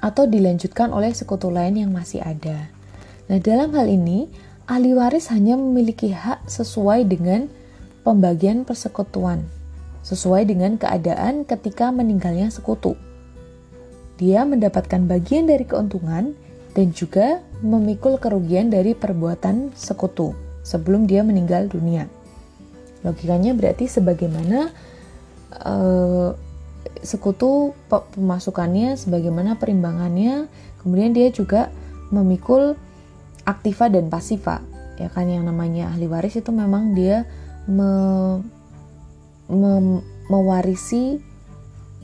atau 0.00 0.24
dilanjutkan 0.24 0.94
oleh 0.94 1.10
sekutu 1.12 1.50
lain 1.52 1.76
yang 1.76 1.90
masih 1.92 2.22
ada. 2.22 2.70
Nah, 3.28 3.38
dalam 3.42 3.74
hal 3.76 3.90
ini, 3.90 4.30
ahli 4.64 4.96
waris 4.96 5.28
hanya 5.28 5.58
memiliki 5.58 6.14
hak 6.14 6.48
sesuai 6.48 7.04
dengan 7.04 7.50
pembagian 8.06 8.64
persekutuan, 8.64 9.44
sesuai 10.06 10.48
dengan 10.48 10.80
keadaan 10.80 11.44
ketika 11.44 11.92
meninggalnya 11.92 12.48
sekutu. 12.48 12.96
Dia 14.16 14.48
mendapatkan 14.48 15.04
bagian 15.04 15.46
dari 15.46 15.62
keuntungan 15.68 16.32
dan 16.72 16.86
juga 16.96 17.44
memikul 17.64 18.22
kerugian 18.22 18.70
dari 18.70 18.94
perbuatan 18.94 19.74
sekutu 19.74 20.34
sebelum 20.62 21.08
dia 21.08 21.24
meninggal 21.26 21.66
dunia. 21.66 22.06
Logikanya 23.02 23.54
berarti 23.54 23.86
sebagaimana 23.86 24.70
uh, 25.64 26.34
sekutu 27.02 27.74
pemasukannya, 27.88 28.98
sebagaimana 28.98 29.58
perimbangannya, 29.58 30.50
kemudian 30.82 31.14
dia 31.14 31.30
juga 31.30 31.70
memikul 32.10 32.74
aktiva 33.46 33.88
dan 33.88 34.10
pasifa. 34.10 34.60
Ya 34.98 35.06
kan 35.08 35.30
yang 35.30 35.46
namanya 35.46 35.94
ahli 35.94 36.10
waris 36.10 36.34
itu 36.34 36.50
memang 36.50 36.92
dia 36.98 37.22
me, 37.70 37.90
me, 39.46 40.02
mewarisi 40.26 41.22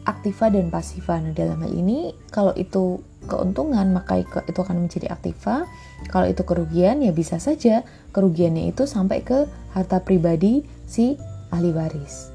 aktiva 0.06 0.52
dan 0.52 0.70
pasifa. 0.70 1.18
Nah, 1.18 1.34
dalam 1.34 1.58
hal 1.64 1.72
ini 1.74 2.14
kalau 2.30 2.54
itu 2.54 3.02
keuntungan 3.26 3.90
maka 3.92 4.20
itu 4.20 4.58
akan 4.60 4.86
menjadi 4.86 5.12
aktiva. 5.12 5.66
Kalau 6.08 6.28
itu 6.28 6.44
kerugian 6.44 7.00
ya 7.00 7.10
bisa 7.10 7.40
saja 7.40 7.82
kerugiannya 8.12 8.70
itu 8.70 8.84
sampai 8.84 9.24
ke 9.24 9.48
harta 9.72 10.04
pribadi 10.04 10.62
si 10.84 11.16
ahli 11.50 11.74
waris. 11.74 12.30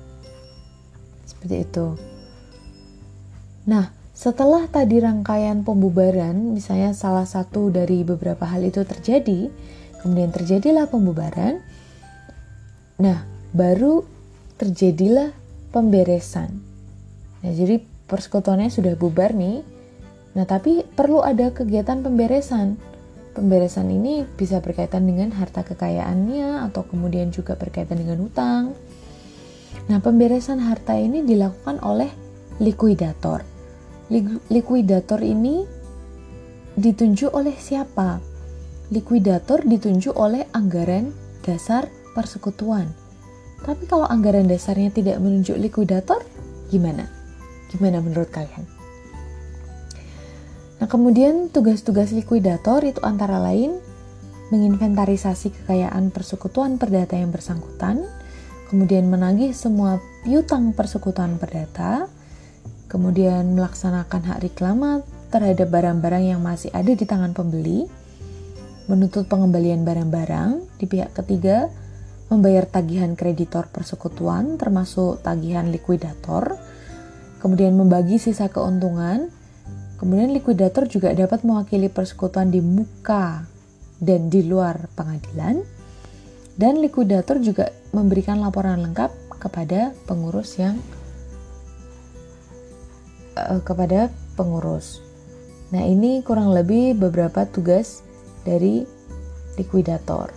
Seperti 1.24 1.56
itu. 1.64 1.88
Nah, 3.70 3.94
setelah 4.12 4.68
tadi 4.68 5.00
rangkaian 5.00 5.64
pembubaran, 5.64 6.36
misalnya 6.58 6.92
salah 6.92 7.24
satu 7.24 7.72
dari 7.72 8.04
beberapa 8.04 8.44
hal 8.44 8.68
itu 8.68 8.84
terjadi, 8.84 9.48
kemudian 10.04 10.34
terjadilah 10.36 10.92
pembubaran. 10.92 11.64
Nah, 13.00 13.24
baru 13.56 14.04
terjadilah 14.60 15.32
pemberesan. 15.72 16.60
Nah, 17.40 17.52
jadi 17.56 17.80
persekutuannya 18.12 18.68
sudah 18.68 19.00
bubar 19.00 19.32
nih. 19.32 19.64
Nah, 20.38 20.46
tapi 20.46 20.86
perlu 20.86 21.26
ada 21.26 21.50
kegiatan 21.50 22.06
pemberesan. 22.06 22.78
Pemberesan 23.34 23.88
ini 23.90 24.26
bisa 24.26 24.60
berkaitan 24.60 25.06
dengan 25.06 25.34
harta 25.34 25.64
kekayaannya 25.64 26.66
atau 26.70 26.86
kemudian 26.86 27.32
juga 27.32 27.56
berkaitan 27.56 28.02
dengan 28.02 28.20
hutang. 28.22 28.76
Nah, 29.90 29.98
pemberesan 30.02 30.60
harta 30.62 30.98
ini 30.98 31.26
dilakukan 31.26 31.82
oleh 31.82 32.10
likuidator 32.60 33.60
likuidator 34.50 35.22
ini 35.22 35.70
ditunjuk 36.74 37.30
oleh 37.30 37.54
siapa? 37.54 38.18
Likuidator 38.90 39.62
ditunjuk 39.70 40.18
oleh 40.18 40.50
anggaran 40.50 41.14
dasar 41.46 41.86
persekutuan. 42.18 42.90
Tapi 43.62 43.86
kalau 43.86 44.10
anggaran 44.10 44.50
dasarnya 44.50 44.90
tidak 44.90 45.22
menunjuk 45.22 45.62
likuidator, 45.62 46.26
gimana? 46.74 47.06
Gimana 47.70 48.02
menurut 48.02 48.34
kalian? 48.34 48.79
Nah, 50.80 50.88
kemudian 50.88 51.52
tugas-tugas 51.52 52.16
likuidator 52.16 52.88
itu 52.88 53.04
antara 53.04 53.36
lain 53.40 53.76
menginventarisasi 54.50 55.54
kekayaan 55.54 56.10
persekutuan 56.10 56.80
perdata 56.80 57.20
yang 57.20 57.30
bersangkutan, 57.30 58.08
kemudian 58.72 59.06
menagih 59.12 59.52
semua 59.54 60.00
piutang 60.24 60.72
persekutuan 60.74 61.38
perdata, 61.38 62.08
kemudian 62.90 63.54
melaksanakan 63.54 64.22
hak 64.34 64.40
reklama 64.50 65.06
terhadap 65.30 65.70
barang-barang 65.70 66.34
yang 66.34 66.42
masih 66.42 66.74
ada 66.74 66.90
di 66.90 67.06
tangan 67.06 67.38
pembeli, 67.38 67.86
menuntut 68.90 69.30
pengembalian 69.30 69.86
barang-barang 69.86 70.82
di 70.82 70.86
pihak 70.90 71.14
ketiga, 71.14 71.70
membayar 72.34 72.66
tagihan 72.66 73.14
kreditor 73.14 73.70
persekutuan 73.70 74.58
termasuk 74.58 75.22
tagihan 75.22 75.70
likuidator, 75.70 76.58
kemudian 77.38 77.78
membagi 77.78 78.18
sisa 78.18 78.50
keuntungan, 78.50 79.30
kemudian 80.00 80.32
likuidator 80.32 80.88
juga 80.88 81.12
dapat 81.12 81.44
mewakili 81.44 81.92
persekutuan 81.92 82.50
di 82.50 82.64
muka 82.64 83.44
dan 84.00 84.32
di 84.32 84.48
luar 84.48 84.88
pengadilan, 84.96 85.60
dan 86.56 86.80
likuidator 86.80 87.44
juga 87.44 87.76
memberikan 87.92 88.40
laporan 88.40 88.80
lengkap 88.80 89.12
kepada 89.40 89.92
pengurus 90.08 90.56
yang 90.56 90.80
uh, 93.36 93.60
kepada 93.64 94.08
pengurus. 94.40 95.04
Nah, 95.70 95.86
ini 95.86 96.24
kurang 96.26 96.56
lebih 96.56 96.98
beberapa 96.98 97.46
tugas 97.46 98.02
dari 98.48 98.88
likuidator. 99.60 100.32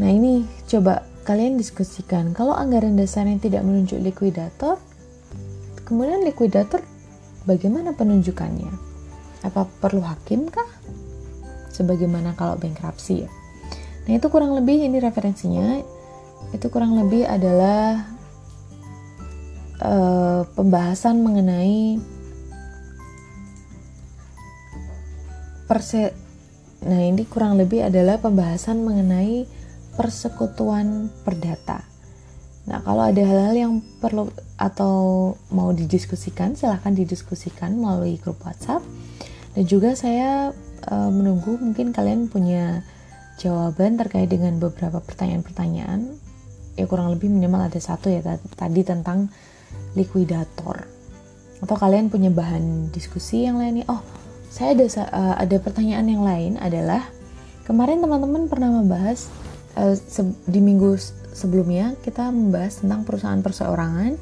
Nah, 0.00 0.08
ini 0.08 0.48
coba 0.64 1.04
kalian 1.28 1.60
diskusikan. 1.60 2.32
Kalau 2.32 2.56
anggaran 2.56 2.96
dasarnya 2.96 3.36
tidak 3.36 3.62
menunjuk 3.66 4.00
likuidator, 4.00 4.80
kemudian 5.84 6.24
likuidator 6.24 6.80
bagaimana 7.44 7.96
penunjukannya? 7.96 8.72
Apa 9.44 9.68
perlu 9.80 10.04
hakim 10.04 10.48
kah? 10.52 10.68
Sebagaimana 11.72 12.36
kalau 12.36 12.60
bankruptcy 12.60 13.24
ya. 13.24 13.30
Nah, 14.08 14.12
itu 14.16 14.26
kurang 14.28 14.56
lebih 14.56 14.80
ini 14.80 14.98
referensinya. 14.98 15.80
Itu 16.50 16.66
kurang 16.72 16.98
lebih 16.98 17.24
adalah 17.28 18.04
uh, 19.80 20.42
pembahasan 20.56 21.20
mengenai 21.20 22.00
perse 25.70 26.10
nah 26.80 26.96
ini 26.96 27.28
kurang 27.28 27.60
lebih 27.60 27.84
adalah 27.86 28.16
pembahasan 28.16 28.80
mengenai 28.80 29.44
persekutuan 30.00 31.12
perdata. 31.22 31.89
Nah, 32.68 32.84
kalau 32.84 33.08
ada 33.08 33.22
hal-hal 33.24 33.56
yang 33.56 33.74
perlu 34.02 34.28
atau 34.60 34.94
mau 35.48 35.72
didiskusikan, 35.72 36.52
silahkan 36.58 36.92
didiskusikan 36.92 37.72
melalui 37.78 38.20
grup 38.20 38.42
WhatsApp. 38.44 38.84
Dan 39.56 39.64
juga 39.66 39.96
saya 39.96 40.52
uh, 40.86 41.10
menunggu 41.10 41.56
mungkin 41.58 41.90
kalian 41.96 42.28
punya 42.28 42.84
jawaban 43.40 43.96
terkait 43.96 44.28
dengan 44.28 44.60
beberapa 44.60 45.00
pertanyaan-pertanyaan. 45.00 46.14
Ya 46.76 46.84
kurang 46.86 47.10
lebih 47.12 47.32
minimal 47.32 47.66
ada 47.66 47.80
satu 47.80 48.12
ya 48.12 48.22
tadi 48.56 48.80
tentang 48.86 49.28
likuidator 49.98 51.00
atau 51.60 51.76
kalian 51.76 52.08
punya 52.08 52.32
bahan 52.32 52.88
diskusi 52.88 53.44
yang 53.44 53.60
lain 53.60 53.84
nih 53.84 53.86
oh 53.92 54.00
saya 54.50 54.74
ada 54.74 54.86
uh, 55.12 55.34
ada 55.38 55.56
pertanyaan 55.60 56.08
yang 56.08 56.24
lain 56.24 56.52
adalah 56.56 57.04
kemarin 57.68 58.00
teman-teman 58.00 58.48
pernah 58.48 58.72
membahas 58.72 59.28
uh, 59.80 59.96
di 60.44 60.60
minggu 60.60 61.00
sebelumnya 61.32 61.96
kita 62.04 62.28
membahas 62.28 62.84
tentang 62.84 63.08
perusahaan 63.08 63.40
perseorangan 63.40 64.12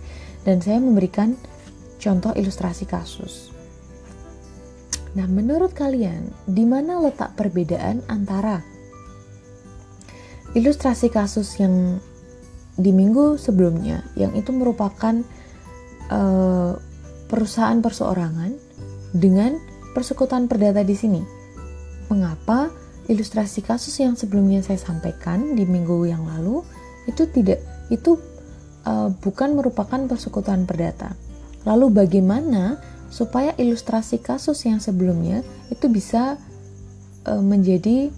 dan 0.47 0.57
saya 0.63 0.79
memberikan 0.79 1.35
contoh 1.99 2.31
ilustrasi 2.39 2.87
kasus. 2.87 3.51
Nah, 5.19 5.27
menurut 5.27 5.75
kalian 5.75 6.31
di 6.47 6.63
mana 6.63 7.03
letak 7.03 7.35
perbedaan 7.35 8.07
antara 8.07 8.63
ilustrasi 10.55 11.11
kasus 11.11 11.59
yang 11.59 11.99
di 12.79 12.95
minggu 12.95 13.35
sebelumnya 13.35 14.07
yang 14.15 14.39
itu 14.39 14.55
merupakan 14.55 15.27
uh, 16.15 16.79
perusahaan 17.27 17.83
perseorangan 17.83 18.55
dengan 19.11 19.59
persekutuan 19.93 20.47
perdata 20.47 20.87
di 20.87 20.95
sini. 20.95 21.23
Mengapa 22.09 22.71
ilustrasi 23.09 23.65
kasus 23.65 23.97
yang 23.99 24.15
sebelumnya 24.15 24.61
saya 24.61 24.77
sampaikan 24.77 25.57
di 25.57 25.65
minggu 25.65 26.05
yang 26.05 26.29
lalu 26.29 26.61
itu 27.09 27.25
tidak 27.33 27.65
itu 27.89 28.21
uh, 28.85 29.09
bukan 29.25 29.57
merupakan 29.57 29.99
persekutuan 30.05 30.69
perdata. 30.69 31.17
Lalu 31.65 32.05
bagaimana 32.05 32.77
supaya 33.09 33.57
ilustrasi 33.57 34.21
kasus 34.21 34.69
yang 34.69 34.79
sebelumnya 34.79 35.41
itu 35.73 35.89
bisa 35.89 36.37
uh, 37.25 37.43
menjadi 37.43 38.13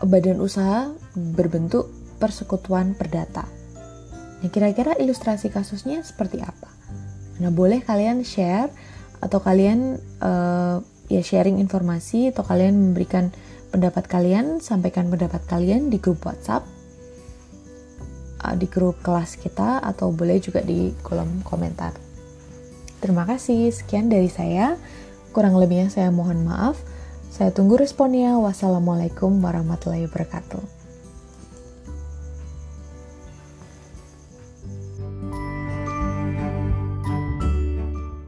badan 0.00 0.40
usaha 0.40 0.88
berbentuk 1.14 1.92
persekutuan 2.16 2.96
perdata? 2.96 3.44
Nah, 4.40 4.48
kira-kira 4.48 4.96
ilustrasi 4.96 5.52
kasusnya 5.52 6.00
seperti 6.00 6.40
apa? 6.40 6.68
Nah, 7.40 7.52
boleh 7.52 7.84
kalian 7.84 8.24
share 8.24 8.72
atau 9.20 9.40
kalian 9.40 10.00
uh, 10.20 10.84
ya 11.14 11.22
sharing 11.22 11.62
informasi 11.62 12.34
atau 12.34 12.42
kalian 12.42 12.90
memberikan 12.90 13.30
pendapat 13.70 14.06
kalian, 14.06 14.58
sampaikan 14.58 15.10
pendapat 15.10 15.42
kalian 15.46 15.90
di 15.90 15.98
grup 15.98 16.22
WhatsApp 16.26 16.66
uh, 18.44 18.54
di 18.54 18.68
grup 18.68 19.00
kelas 19.00 19.40
kita 19.40 19.80
atau 19.80 20.12
boleh 20.12 20.36
juga 20.38 20.60
di 20.60 20.92
kolom 21.00 21.40
komentar. 21.40 21.96
Terima 23.00 23.24
kasih, 23.24 23.72
sekian 23.72 24.12
dari 24.12 24.28
saya. 24.28 24.76
Kurang 25.32 25.56
lebihnya 25.56 25.90
saya 25.90 26.08
mohon 26.12 26.44
maaf. 26.44 26.78
Saya 27.32 27.50
tunggu 27.50 27.74
responnya. 27.74 28.38
Wassalamualaikum 28.38 29.34
warahmatullahi 29.42 30.06
wabarakatuh. 30.06 30.83